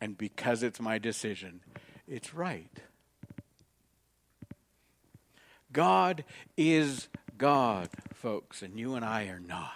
And 0.00 0.18
because 0.18 0.62
it's 0.62 0.80
my 0.80 0.98
decision, 0.98 1.60
it's 2.06 2.34
right. 2.34 2.70
God 5.72 6.24
is 6.56 7.08
God, 7.38 7.88
folks, 8.14 8.62
and 8.62 8.78
you 8.78 8.96
and 8.96 9.04
I 9.04 9.28
are 9.28 9.38
not. 9.38 9.72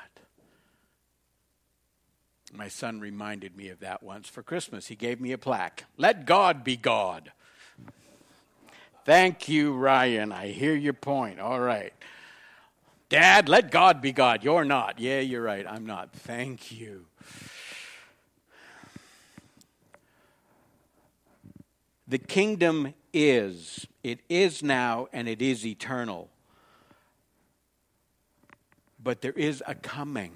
My 2.53 2.68
son 2.68 3.01
reminded 3.01 3.57
me 3.57 3.68
of 3.68 3.81
that 3.81 4.03
once 4.03 4.29
for 4.29 4.42
Christmas. 4.42 4.88
He 4.88 4.96
gave 4.96 5.20
me 5.20 5.33
a 5.33 5.38
plaque. 5.38 5.85
Let 5.96 6.27
God 6.27 6.64
be 6.64 6.77
God. 6.77 7.33
Thank 9.05 9.48
you, 9.48 9.72
Ryan. 9.75 10.33
I 10.33 10.48
hear 10.48 10.75
your 10.75 10.92
point. 10.92 11.40
All 11.40 11.61
right. 11.61 11.94
Dad, 13.09 13.48
let 13.48 13.70
God 13.70 14.03
be 14.03 14.12
God. 14.12 14.42
You're 14.42 14.64
not. 14.64 14.98
Yeah, 14.98 15.20
you're 15.20 15.42
right. 15.42 15.66
I'm 15.66 15.87
not. 15.87 16.12
Thank 16.12 16.72
you. 16.72 17.07
The 22.09 22.18
kingdom 22.18 22.92
is. 23.12 23.87
It 24.03 24.20
is 24.29 24.62
now 24.62 25.07
and 25.12 25.29
it 25.29 25.40
is 25.40 25.64
eternal. 25.64 26.31
But 29.02 29.20
there 29.20 29.32
is 29.32 29.62
a 29.66 29.74
coming. 29.74 30.32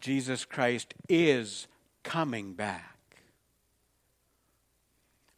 Jesus 0.00 0.44
Christ 0.44 0.94
is 1.08 1.66
coming 2.02 2.54
back. 2.54 3.16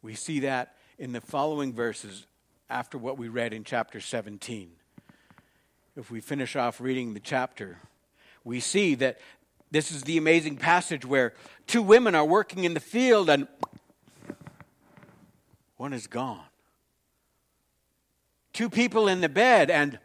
We 0.01 0.13
see 0.13 0.41
that 0.41 0.75
in 0.99 1.11
the 1.11 1.21
following 1.21 1.73
verses 1.73 2.27
after 2.69 2.97
what 2.97 3.17
we 3.17 3.29
read 3.29 3.53
in 3.53 3.63
chapter 3.63 3.99
17 3.99 4.71
if 5.97 6.11
we 6.11 6.21
finish 6.21 6.55
off 6.55 6.79
reading 6.79 7.15
the 7.15 7.19
chapter, 7.19 7.79
we 8.43 8.59
see 8.59 8.93
that 8.95 9.19
this 9.71 9.91
is 9.91 10.03
the 10.03 10.17
amazing 10.17 10.55
passage 10.55 11.03
where 11.03 11.33
two 11.65 11.81
women 11.81 12.13
are 12.13 12.23
working 12.23 12.63
in 12.63 12.75
the 12.75 12.79
field 12.79 13.29
and 13.29 13.47
one 15.75 15.93
is 15.93 16.05
gone. 16.05 16.43
Two 18.53 18.69
people 18.69 19.07
in 19.07 19.21
the 19.21 19.29
bed 19.29 19.71
and 19.71 19.97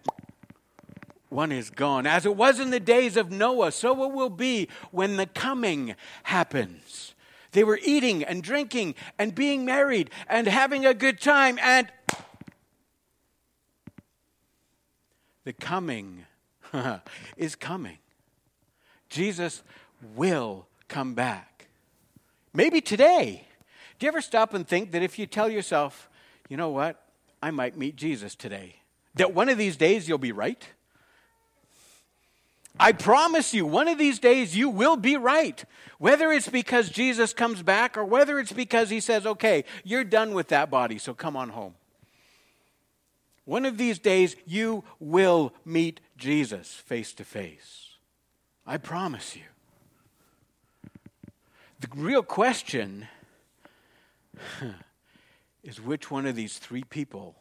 one 1.33 1.51
is 1.51 1.71
gone. 1.71 2.07
As 2.07 2.27
it 2.27 2.37
was 2.37 2.61
in 2.61 2.71
the 2.71 2.81
days 2.81 3.17
of 3.17 3.31
Noah, 3.31 3.73
so 3.73 4.05
it 4.05 4.13
will 4.13 4.31
be 4.31 4.69
when 4.91 5.17
the 5.17 5.27
coming 5.27 5.95
happens. 6.25 7.15
They 7.53 7.65
were 7.65 7.81
eating 7.83 8.23
and 8.23 8.43
drinking 8.43 8.95
and 9.19 9.35
being 9.35 9.65
married 9.65 10.11
and 10.29 10.47
having 10.47 10.87
a 10.87 10.95
good 10.95 11.21
time, 11.21 11.59
and 11.61 11.91
The 15.45 15.53
coming 15.53 16.25
is 17.37 17.57
coming. 17.57 17.99
Jesus 19.09 19.63
will 20.15 20.67
come 20.89 21.15
back. 21.15 21.69
Maybe 22.55 22.81
today. 22.81 23.47
Do 23.99 24.07
you 24.07 24.09
ever 24.09 24.21
stop 24.21 24.55
and 24.55 24.67
think 24.67 24.93
that 24.93 25.03
if 25.03 25.19
you 25.19 25.27
tell 25.27 25.49
yourself, 25.49 26.09
you 26.49 26.57
know 26.57 26.71
what, 26.71 27.03
I 27.43 27.51
might 27.51 27.77
meet 27.77 27.97
Jesus 27.97 28.35
today, 28.35 28.77
that 29.15 29.35
one 29.35 29.49
of 29.49 29.59
these 29.59 29.77
days 29.77 30.09
you'll 30.09 30.19
be 30.19 30.33
right? 30.33 30.67
I 32.81 32.93
promise 32.93 33.53
you, 33.53 33.67
one 33.67 33.89
of 33.89 33.99
these 33.99 34.19
days 34.19 34.57
you 34.57 34.69
will 34.69 34.97
be 34.97 35.17
right. 35.17 35.65
Whether 35.99 36.33
it's 36.33 36.49
because 36.49 36.91
Jesus 36.91 37.33
comes 37.33 37.63
back 37.63 37.97
or 37.97 38.05
whether 38.05 38.39
it's 38.39 38.53
because 38.53 38.91
he 38.91 39.01
says, 39.01 39.27
okay, 39.27 39.65
you're 39.85 40.05
done 40.05 40.33
with 40.35 40.49
that 40.49 40.71
body, 40.71 40.99
so 40.99 41.15
come 41.15 41.37
on 41.37 41.51
home. 41.51 41.75
One 43.45 43.67
of 43.67 43.77
these 43.77 43.99
days, 43.99 44.37
you 44.47 44.85
will 45.01 45.53
meet 45.65 46.01
Jesus 46.17 46.73
face 46.75 47.13
to 47.15 47.25
face. 47.25 47.91
I 48.67 48.79
promise 48.79 49.35
you. 49.37 49.43
The 51.81 51.89
real 51.97 52.23
question 52.23 53.09
is 55.65 55.81
which 55.81 56.11
one 56.11 56.27
of 56.27 56.37
these 56.37 56.59
three 56.59 56.85
people, 56.85 57.35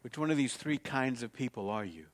which 0.00 0.16
one 0.16 0.30
of 0.30 0.38
these 0.38 0.56
three 0.56 0.78
kinds 0.78 1.22
of 1.22 1.34
people 1.34 1.68
are 1.68 1.84
you? 1.84 2.06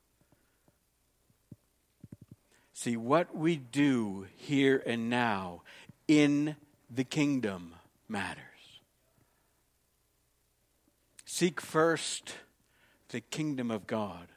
See, 2.72 2.96
what 2.96 3.36
we 3.36 3.56
do 3.56 4.26
here 4.36 4.82
and 4.86 5.10
now 5.10 5.62
in 6.08 6.56
the 6.90 7.04
kingdom 7.04 7.74
matters. 8.08 8.42
Seek 11.24 11.60
first 11.60 12.34
the 13.08 13.20
kingdom 13.20 13.70
of 13.70 13.86
God. 13.86 14.28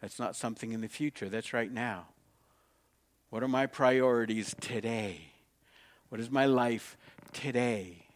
That's 0.00 0.18
not 0.18 0.36
something 0.36 0.72
in 0.72 0.80
the 0.80 0.88
future, 0.88 1.28
that's 1.28 1.52
right 1.52 1.70
now. 1.70 2.06
What 3.30 3.42
are 3.42 3.48
my 3.48 3.66
priorities 3.66 4.54
today? 4.60 5.32
What 6.08 6.20
is 6.20 6.30
my 6.30 6.46
life 6.46 6.96
today? 7.32 8.06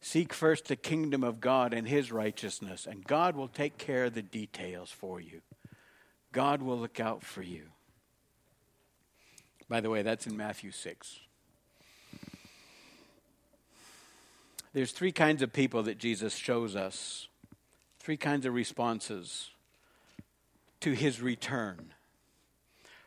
Seek 0.00 0.32
first 0.32 0.66
the 0.66 0.76
kingdom 0.76 1.22
of 1.22 1.40
God 1.40 1.72
and 1.72 1.86
his 1.86 2.10
righteousness, 2.10 2.86
and 2.90 3.04
God 3.04 3.36
will 3.36 3.48
take 3.48 3.78
care 3.78 4.06
of 4.06 4.14
the 4.14 4.22
details 4.22 4.90
for 4.90 5.20
you. 5.20 5.42
God 6.32 6.60
will 6.60 6.78
look 6.78 6.98
out 6.98 7.22
for 7.22 7.42
you. 7.42 7.68
By 9.72 9.80
the 9.80 9.88
way, 9.88 10.02
that's 10.02 10.26
in 10.26 10.36
Matthew 10.36 10.70
6. 10.70 11.18
There's 14.74 14.92
three 14.92 15.12
kinds 15.12 15.40
of 15.40 15.50
people 15.54 15.84
that 15.84 15.96
Jesus 15.96 16.36
shows 16.36 16.76
us 16.76 17.28
three 17.98 18.18
kinds 18.18 18.44
of 18.44 18.52
responses 18.52 19.48
to 20.80 20.92
his 20.92 21.22
return. 21.22 21.94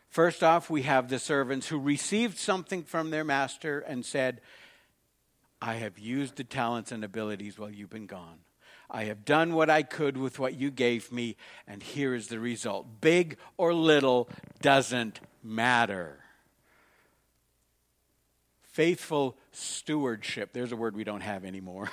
First 0.08 0.42
off, 0.42 0.68
we 0.68 0.82
have 0.82 1.08
the 1.08 1.20
servants 1.20 1.68
who 1.68 1.78
received 1.78 2.36
something 2.36 2.82
from 2.82 3.10
their 3.10 3.22
master 3.22 3.78
and 3.78 4.04
said, 4.04 4.40
I 5.62 5.74
have 5.74 6.00
used 6.00 6.34
the 6.34 6.42
talents 6.42 6.90
and 6.90 7.04
abilities 7.04 7.60
while 7.60 7.70
you've 7.70 7.90
been 7.90 8.08
gone. 8.08 8.38
I 8.90 9.04
have 9.04 9.24
done 9.24 9.54
what 9.54 9.70
I 9.70 9.84
could 9.84 10.16
with 10.16 10.40
what 10.40 10.54
you 10.54 10.72
gave 10.72 11.12
me, 11.12 11.36
and 11.68 11.80
here 11.80 12.12
is 12.12 12.26
the 12.26 12.40
result. 12.40 13.00
Big 13.00 13.36
or 13.56 13.72
little 13.72 14.28
doesn't 14.60 15.20
matter. 15.44 16.24
Faithful 18.76 19.38
stewardship. 19.52 20.52
There's 20.52 20.70
a 20.70 20.76
word 20.76 20.94
we 20.94 21.02
don't 21.02 21.22
have 21.22 21.46
anymore. 21.46 21.88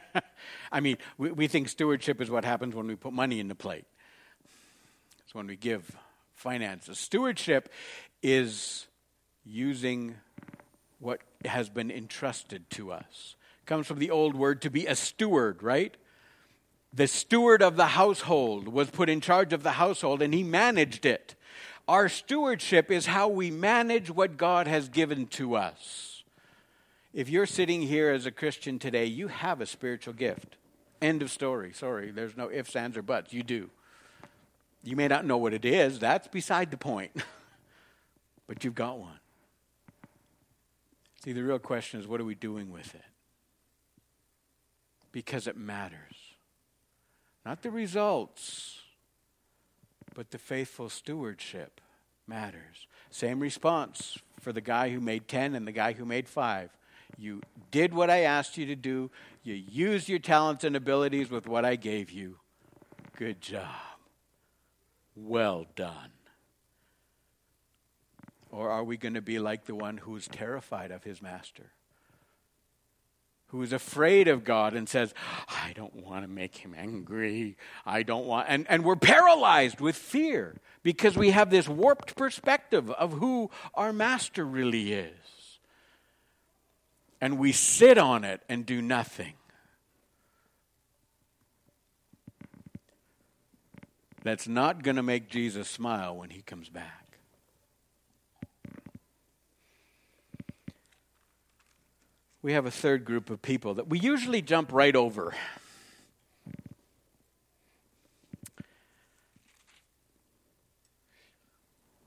I 0.70 0.80
mean, 0.80 0.98
we, 1.16 1.30
we 1.32 1.48
think 1.48 1.70
stewardship 1.70 2.20
is 2.20 2.30
what 2.30 2.44
happens 2.44 2.74
when 2.74 2.86
we 2.86 2.94
put 2.94 3.14
money 3.14 3.40
in 3.40 3.48
the 3.48 3.54
plate. 3.54 3.86
It's 5.24 5.34
when 5.34 5.46
we 5.46 5.56
give 5.56 5.96
finances. 6.34 6.98
Stewardship 6.98 7.72
is 8.22 8.86
using 9.46 10.14
what 10.98 11.22
has 11.46 11.70
been 11.70 11.90
entrusted 11.90 12.68
to 12.72 12.92
us. 12.92 13.34
It 13.62 13.66
comes 13.66 13.86
from 13.86 13.98
the 13.98 14.10
old 14.10 14.36
word 14.36 14.60
to 14.60 14.70
be 14.70 14.84
a 14.84 14.96
steward, 14.96 15.62
right? 15.62 15.96
The 16.92 17.06
steward 17.06 17.62
of 17.62 17.76
the 17.76 17.86
household 17.86 18.68
was 18.68 18.90
put 18.90 19.08
in 19.08 19.22
charge 19.22 19.54
of 19.54 19.62
the 19.62 19.70
household 19.70 20.20
and 20.20 20.34
he 20.34 20.42
managed 20.42 21.06
it. 21.06 21.34
Our 21.88 22.10
stewardship 22.10 22.90
is 22.90 23.06
how 23.06 23.28
we 23.28 23.50
manage 23.50 24.10
what 24.10 24.36
God 24.36 24.66
has 24.68 24.90
given 24.90 25.26
to 25.28 25.56
us. 25.56 26.09
If 27.12 27.28
you're 27.28 27.46
sitting 27.46 27.82
here 27.82 28.10
as 28.10 28.26
a 28.26 28.30
Christian 28.30 28.78
today, 28.78 29.06
you 29.06 29.28
have 29.28 29.60
a 29.60 29.66
spiritual 29.66 30.14
gift. 30.14 30.56
End 31.02 31.22
of 31.22 31.30
story. 31.30 31.72
Sorry, 31.72 32.10
there's 32.10 32.36
no 32.36 32.50
ifs, 32.50 32.76
ands, 32.76 32.96
or 32.96 33.02
buts. 33.02 33.32
You 33.32 33.42
do. 33.42 33.70
You 34.84 34.96
may 34.96 35.08
not 35.08 35.26
know 35.26 35.36
what 35.36 35.52
it 35.52 35.64
is, 35.64 35.98
that's 35.98 36.28
beside 36.28 36.70
the 36.70 36.76
point. 36.76 37.10
but 38.46 38.64
you've 38.64 38.74
got 38.74 38.98
one. 38.98 39.18
See, 41.24 41.32
the 41.32 41.42
real 41.42 41.58
question 41.58 42.00
is 42.00 42.06
what 42.06 42.20
are 42.20 42.24
we 42.24 42.34
doing 42.34 42.70
with 42.70 42.94
it? 42.94 43.04
Because 45.12 45.46
it 45.46 45.56
matters. 45.56 45.98
Not 47.44 47.62
the 47.62 47.70
results, 47.70 48.78
but 50.14 50.30
the 50.30 50.38
faithful 50.38 50.88
stewardship 50.88 51.80
matters. 52.26 52.86
Same 53.10 53.40
response 53.40 54.18
for 54.40 54.52
the 54.52 54.60
guy 54.60 54.90
who 54.90 55.00
made 55.00 55.26
10 55.28 55.54
and 55.54 55.66
the 55.66 55.72
guy 55.72 55.92
who 55.92 56.04
made 56.04 56.28
5. 56.28 56.70
You 57.20 57.42
did 57.70 57.92
what 57.92 58.08
I 58.08 58.20
asked 58.20 58.56
you 58.56 58.64
to 58.66 58.74
do. 58.74 59.10
You 59.42 59.54
used 59.54 60.08
your 60.08 60.18
talents 60.18 60.64
and 60.64 60.74
abilities 60.74 61.30
with 61.30 61.46
what 61.46 61.66
I 61.66 61.76
gave 61.76 62.10
you. 62.10 62.38
Good 63.14 63.42
job. 63.42 63.68
Well 65.14 65.66
done. 65.76 66.12
Or 68.50 68.70
are 68.70 68.82
we 68.82 68.96
going 68.96 69.14
to 69.14 69.20
be 69.20 69.38
like 69.38 69.66
the 69.66 69.74
one 69.74 69.98
who 69.98 70.16
is 70.16 70.28
terrified 70.28 70.90
of 70.90 71.04
his 71.04 71.20
master? 71.20 71.72
Who 73.48 73.62
is 73.62 73.74
afraid 73.74 74.26
of 74.26 74.42
God 74.42 74.72
and 74.72 74.88
says, 74.88 75.12
I 75.46 75.72
don't 75.74 75.96
want 75.96 76.24
to 76.24 76.28
make 76.28 76.56
him 76.56 76.74
angry. 76.74 77.58
I 77.84 78.02
don't 78.02 78.24
want. 78.24 78.46
And, 78.48 78.64
and 78.70 78.82
we're 78.82 78.96
paralyzed 78.96 79.80
with 79.80 79.94
fear 79.94 80.56
because 80.82 81.18
we 81.18 81.32
have 81.32 81.50
this 81.50 81.68
warped 81.68 82.16
perspective 82.16 82.90
of 82.92 83.12
who 83.14 83.50
our 83.74 83.92
master 83.92 84.46
really 84.46 84.94
is 84.94 85.39
and 87.20 87.38
we 87.38 87.52
sit 87.52 87.98
on 87.98 88.24
it 88.24 88.42
and 88.48 88.64
do 88.64 88.80
nothing. 88.80 89.34
that's 94.22 94.46
not 94.46 94.82
going 94.82 94.96
to 94.96 95.02
make 95.02 95.28
Jesus 95.28 95.68
smile 95.68 96.16
when 96.16 96.30
he 96.30 96.42
comes 96.42 96.68
back. 96.68 97.18
We 102.42 102.54
have 102.54 102.64
a 102.64 102.70
third 102.70 103.04
group 103.04 103.28
of 103.28 103.42
people 103.42 103.74
that 103.74 103.88
we 103.88 103.98
usually 103.98 104.40
jump 104.40 104.72
right 104.72 104.96
over. 104.96 105.34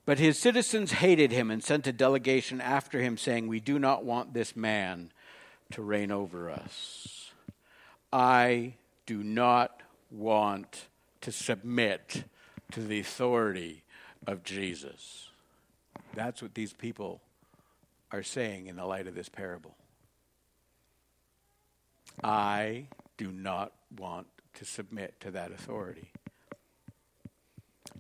But 0.05 0.19
his 0.19 0.37
citizens 0.37 0.93
hated 0.93 1.31
him 1.31 1.49
and 1.49 1.63
sent 1.63 1.87
a 1.87 1.93
delegation 1.93 2.59
after 2.59 3.01
him, 3.01 3.17
saying, 3.17 3.47
We 3.47 3.59
do 3.59 3.79
not 3.79 4.03
want 4.03 4.33
this 4.33 4.55
man 4.55 5.11
to 5.71 5.81
reign 5.81 6.11
over 6.11 6.49
us. 6.49 7.31
I 8.11 8.75
do 9.05 9.23
not 9.23 9.81
want 10.11 10.87
to 11.21 11.31
submit 11.31 12.25
to 12.71 12.81
the 12.81 12.99
authority 12.99 13.83
of 14.27 14.43
Jesus. 14.43 15.29
That's 16.13 16.41
what 16.41 16.53
these 16.53 16.73
people 16.73 17.21
are 18.11 18.23
saying 18.23 18.67
in 18.67 18.75
the 18.75 18.85
light 18.85 19.07
of 19.07 19.15
this 19.15 19.29
parable. 19.29 19.75
I 22.23 22.87
do 23.17 23.31
not 23.31 23.71
want 23.97 24.27
to 24.55 24.65
submit 24.65 25.19
to 25.21 25.31
that 25.31 25.51
authority. 25.51 26.11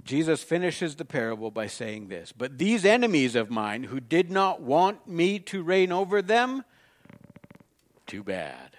Jesus 0.03 0.43
finishes 0.43 0.95
the 0.95 1.05
parable 1.05 1.49
by 1.49 1.67
saying 1.67 2.07
this 2.07 2.31
But 2.31 2.57
these 2.57 2.85
enemies 2.85 3.35
of 3.35 3.49
mine 3.49 3.83
who 3.83 3.99
did 3.99 4.29
not 4.29 4.61
want 4.61 5.07
me 5.07 5.39
to 5.39 5.63
reign 5.63 5.91
over 5.91 6.21
them, 6.21 6.63
too 8.05 8.23
bad. 8.23 8.75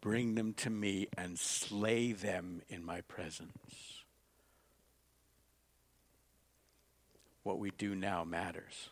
Bring 0.00 0.34
them 0.34 0.52
to 0.54 0.70
me 0.70 1.08
and 1.16 1.38
slay 1.38 2.12
them 2.12 2.62
in 2.68 2.84
my 2.84 3.00
presence. 3.02 4.02
What 7.42 7.58
we 7.58 7.72
do 7.72 7.94
now 7.94 8.22
matters. 8.22 8.90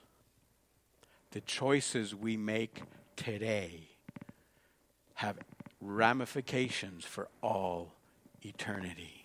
The 1.33 1.43
choices 1.43 2.15
we 2.15 2.37
make 2.37 2.83
today 3.17 3.89
have 5.15 5.39
ramifications 5.81 7.05
for 7.05 7.29
all 7.43 7.93
eternity. 8.43 9.22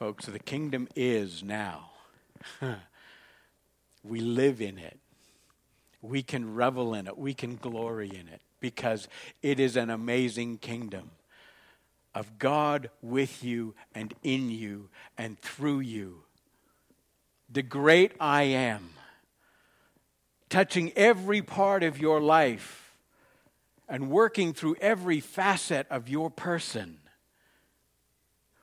Folks, 0.00 0.24
the 0.24 0.38
kingdom 0.38 0.88
is 0.96 1.42
now. 1.44 1.90
we 4.02 4.20
live 4.20 4.62
in 4.62 4.78
it. 4.78 4.98
We 6.00 6.22
can 6.22 6.54
revel 6.54 6.94
in 6.94 7.06
it. 7.06 7.18
We 7.18 7.34
can 7.34 7.56
glory 7.56 8.08
in 8.08 8.26
it 8.26 8.40
because 8.60 9.08
it 9.42 9.60
is 9.60 9.76
an 9.76 9.90
amazing 9.90 10.56
kingdom 10.56 11.10
of 12.14 12.38
God 12.38 12.88
with 13.02 13.44
you 13.44 13.74
and 13.94 14.14
in 14.22 14.50
you 14.50 14.88
and 15.18 15.38
through 15.38 15.80
you. 15.80 16.22
The 17.50 17.62
great 17.62 18.12
I 18.18 18.44
am, 18.44 18.92
touching 20.48 20.92
every 20.96 21.42
part 21.42 21.82
of 21.82 21.98
your 21.98 22.22
life 22.22 22.96
and 23.86 24.08
working 24.08 24.54
through 24.54 24.76
every 24.80 25.20
facet 25.20 25.86
of 25.90 26.08
your 26.08 26.30
person 26.30 27.00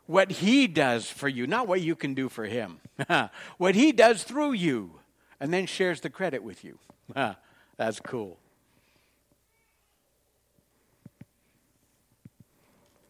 what 0.08 0.32
He 0.32 0.66
does 0.68 1.10
for 1.10 1.28
you, 1.28 1.46
not 1.46 1.68
what 1.68 1.82
you 1.82 1.96
can 1.96 2.14
do 2.14 2.30
for 2.30 2.46
Him. 2.46 2.80
what 3.58 3.76
He 3.76 3.92
does 3.92 4.24
through 4.24 4.54
you, 4.54 5.00
and 5.40 5.54
then 5.54 5.68
shares 5.68 6.02
the 6.02 6.10
credit 6.10 6.42
with 6.42 6.64
you. 6.64 6.80
That's 7.78 8.00
cool. 8.00 8.40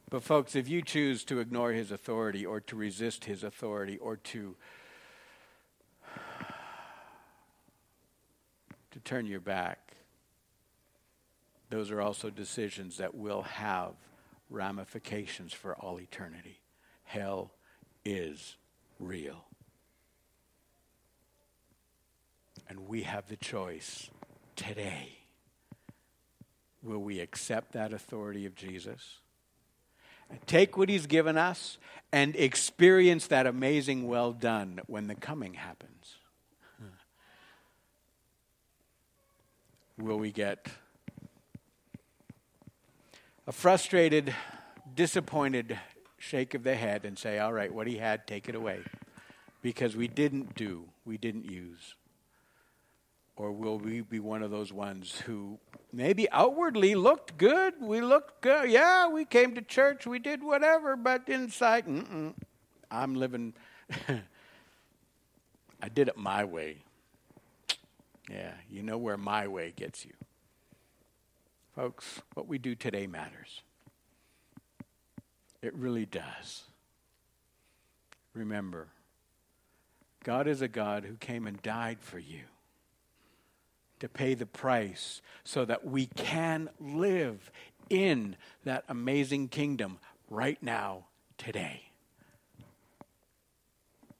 But, 0.10 0.24
folks, 0.24 0.56
if 0.56 0.68
you 0.70 0.82
choose 0.82 1.24
to 1.26 1.40
ignore 1.40 1.72
His 1.72 1.92
authority 1.92 2.46
or 2.46 2.60
to 2.62 2.76
resist 2.76 3.26
His 3.26 3.44
authority 3.44 3.98
or 3.98 4.18
to 4.18 4.56
to 8.92 9.00
turn 9.02 9.28
your 9.28 9.40
back, 9.40 9.94
those 11.70 11.92
are 11.92 12.02
also 12.02 12.30
decisions 12.30 12.98
that 12.98 13.14
will 13.14 13.44
have 13.44 13.92
ramifications 14.50 15.52
for 15.54 15.76
all 15.76 16.00
eternity 16.00 16.62
hell 17.08 17.52
is 18.06 18.58
real. 19.00 19.46
And 22.70 22.88
we 22.88 23.04
have 23.04 23.28
the 23.28 23.38
choice 23.38 24.10
today. 24.56 25.20
Will 26.84 27.00
we 27.00 27.22
accept 27.22 27.72
that 27.72 27.94
authority 27.94 28.46
of 28.46 28.56
Jesus? 28.56 29.20
Take 30.46 30.78
what 30.78 30.90
he's 30.90 31.08
given 31.08 31.38
us 31.38 31.78
and 32.12 32.36
experience 32.36 33.28
that 33.28 33.48
amazing 33.48 34.08
well 34.08 34.34
done 34.34 34.82
when 34.88 35.08
the 35.08 35.16
coming 35.16 35.54
happens? 35.54 36.18
Will 39.98 40.20
we 40.20 40.32
get 40.32 40.68
a 43.48 43.52
frustrated, 43.54 44.36
disappointed 44.94 45.80
shake 46.28 46.54
of 46.54 46.64
the 46.64 46.76
head 46.76 47.06
and 47.06 47.18
say, 47.18 47.40
all 47.40 47.54
right, 47.54 47.74
what 47.74 47.88
he 47.88 47.98
had, 47.98 48.28
take 48.28 48.50
it 48.50 48.56
away. 48.56 48.82
Because 49.62 49.96
we 49.96 50.08
didn't 50.08 50.56
do, 50.56 50.86
we 51.06 51.18
didn't 51.18 51.46
use. 51.46 51.96
Or 53.36 53.52
will 53.52 53.78
we 53.78 54.02
be 54.02 54.20
one 54.20 54.44
of 54.44 54.52
those 54.52 54.74
ones 54.74 55.22
who 55.26 55.60
maybe 55.94 56.30
outwardly 56.32 56.96
looked 56.96 57.38
good? 57.38 57.76
We 57.80 58.02
looked 58.02 58.42
good. 58.42 58.70
Yeah, 58.70 59.08
we 59.08 59.26
came 59.26 59.56
to 59.56 59.62
church, 59.62 60.06
we 60.06 60.20
did 60.20 60.44
whatever, 60.44 60.96
but 60.96 61.30
inside, 61.30 61.86
mm-mm, 61.86 62.34
I'm 62.90 63.16
living, 63.16 63.54
I 65.82 65.90
did 65.90 66.08
it 66.08 66.18
my 66.18 66.44
way. 66.44 66.78
Yeah, 68.30 68.54
you 68.70 68.84
know 68.84 68.98
where 68.98 69.18
my 69.18 69.48
way 69.48 69.72
gets 69.76 70.06
you. 70.06 70.14
Folks, 71.76 72.22
what 72.34 72.48
we 72.48 72.58
do 72.58 72.76
today 72.76 73.08
matters. 73.08 73.62
It 75.62 75.74
really 75.74 76.06
does. 76.06 76.64
Remember, 78.34 78.88
God 80.24 80.48
is 80.48 80.62
a 80.62 80.68
God 80.68 81.06
who 81.06 81.16
came 81.16 81.48
and 81.48 81.62
died 81.62 81.98
for 82.02 82.20
you 82.20 82.42
to 84.00 84.08
pay 84.08 84.34
the 84.34 84.46
price 84.46 85.22
so 85.44 85.66
that 85.66 85.86
we 85.86 86.06
can 86.06 86.70
live 86.80 87.52
in 87.90 88.36
that 88.64 88.84
amazing 88.88 89.48
kingdom 89.48 89.98
right 90.30 90.62
now, 90.62 91.06
today. 91.38 91.84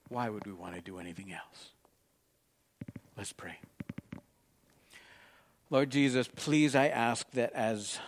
Why 0.10 0.30
would 0.30 0.46
we 0.46 0.54
want 0.54 0.76
to 0.76 0.82
do 0.82 1.00
anything 1.00 1.32
else? 1.32 1.70
Let's 3.18 3.34
pray. 3.34 3.60
Lord 5.70 5.90
Jesus, 5.90 6.30
please 6.34 6.76
I 6.76 6.88
ask 6.88 7.30
that 7.32 7.52
as 7.54 8.00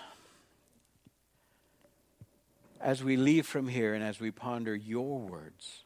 as 2.82 3.04
we 3.04 3.18
leave 3.18 3.46
from 3.46 3.68
here 3.68 3.94
and 3.94 4.04
as 4.04 4.20
we 4.20 4.32
ponder 4.32 4.76
your 4.76 5.20
words, 5.20 5.84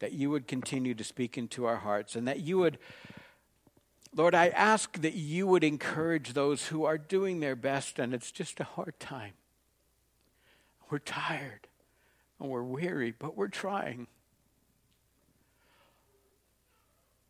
that 0.00 0.12
you 0.12 0.30
would 0.30 0.46
continue 0.46 0.94
to 0.94 1.04
speak 1.04 1.38
into 1.38 1.64
our 1.64 1.76
hearts 1.76 2.16
and 2.16 2.26
that 2.26 2.40
you 2.40 2.58
would, 2.58 2.78
Lord, 4.14 4.34
I 4.34 4.48
ask 4.48 5.00
that 5.00 5.14
you 5.14 5.46
would 5.46 5.64
encourage 5.64 6.32
those 6.32 6.66
who 6.66 6.84
are 6.84 6.98
doing 6.98 7.40
their 7.40 7.56
best 7.56 7.98
and 7.98 8.12
it's 8.12 8.32
just 8.32 8.60
a 8.60 8.64
hard 8.64 8.98
time. 8.98 9.34
We're 10.90 10.98
tired 10.98 11.68
and 12.40 12.50
we're 12.50 12.62
weary, 12.62 13.14
but 13.16 13.36
we're 13.36 13.48
trying. 13.48 14.08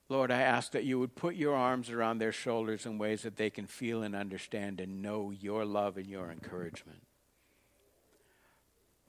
Lord, 0.08 0.30
I 0.30 0.42
ask 0.42 0.72
that 0.72 0.84
you 0.84 0.98
would 0.98 1.16
put 1.16 1.34
your 1.34 1.54
arms 1.54 1.90
around 1.90 2.18
their 2.18 2.32
shoulders 2.32 2.86
in 2.86 2.98
ways 2.98 3.22
that 3.22 3.36
they 3.36 3.50
can 3.50 3.66
feel 3.66 4.02
and 4.02 4.14
understand 4.14 4.80
and 4.80 5.00
know 5.00 5.30
your 5.30 5.64
love 5.64 5.96
and 5.96 6.06
your 6.06 6.30
encouragement. 6.30 7.02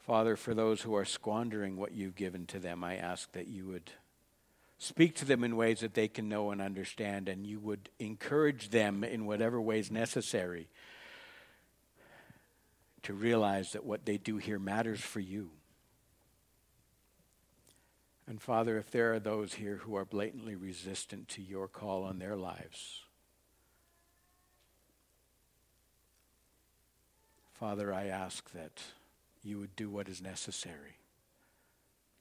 Father, 0.05 0.35
for 0.35 0.53
those 0.53 0.83
who 0.83 0.93
are 0.95 1.03
squandering 1.03 1.77
what 1.77 1.93
you've 1.93 2.15
given 2.15 2.45
to 2.45 2.59
them, 2.59 2.83
I 2.83 2.95
ask 2.95 3.31
that 3.31 3.47
you 3.47 3.65
would 3.65 3.89
speak 4.77 5.15
to 5.15 5.25
them 5.25 5.43
in 5.43 5.55
ways 5.55 5.79
that 5.79 5.95
they 5.95 6.07
can 6.07 6.29
know 6.29 6.51
and 6.51 6.61
understand, 6.61 7.27
and 7.27 7.47
you 7.47 7.59
would 7.59 7.89
encourage 7.97 8.69
them 8.69 9.03
in 9.03 9.25
whatever 9.25 9.59
ways 9.59 9.89
necessary 9.89 10.67
to 13.01 13.15
realize 13.15 13.71
that 13.71 13.83
what 13.83 14.05
they 14.05 14.17
do 14.19 14.37
here 14.37 14.59
matters 14.59 15.01
for 15.01 15.21
you. 15.21 15.49
And 18.27 18.39
Father, 18.39 18.77
if 18.77 18.91
there 18.91 19.11
are 19.13 19.19
those 19.19 19.55
here 19.55 19.77
who 19.77 19.95
are 19.95 20.05
blatantly 20.05 20.55
resistant 20.55 21.29
to 21.29 21.41
your 21.41 21.67
call 21.67 22.03
on 22.03 22.19
their 22.19 22.35
lives, 22.35 23.01
Father, 27.55 27.91
I 27.91 28.05
ask 28.05 28.51
that 28.51 28.83
you 29.45 29.59
would 29.59 29.75
do 29.75 29.89
what 29.89 30.09
is 30.09 30.21
necessary 30.21 30.97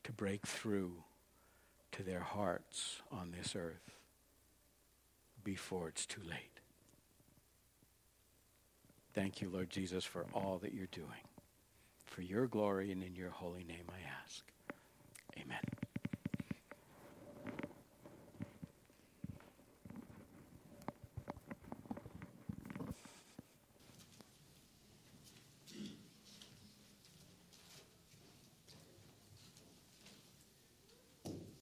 to 0.04 0.12
break 0.12 0.46
through 0.46 1.04
to 1.92 2.02
their 2.02 2.20
hearts 2.20 3.02
on 3.10 3.32
this 3.32 3.56
earth 3.56 3.96
before 5.44 5.88
it's 5.88 6.06
too 6.06 6.22
late. 6.28 6.60
Thank 9.14 9.40
you, 9.40 9.48
Lord 9.48 9.70
Jesus, 9.70 10.04
for 10.04 10.26
all 10.34 10.58
that 10.62 10.74
you're 10.74 10.88
doing. 10.92 11.08
for 12.06 12.22
your 12.22 12.46
glory 12.46 12.92
and 12.92 13.02
in 13.02 13.14
your 13.16 13.30
holy 13.30 13.64
name 13.64 13.84
I 13.88 14.00
ask. 14.24 14.44
Amen. 15.36 15.83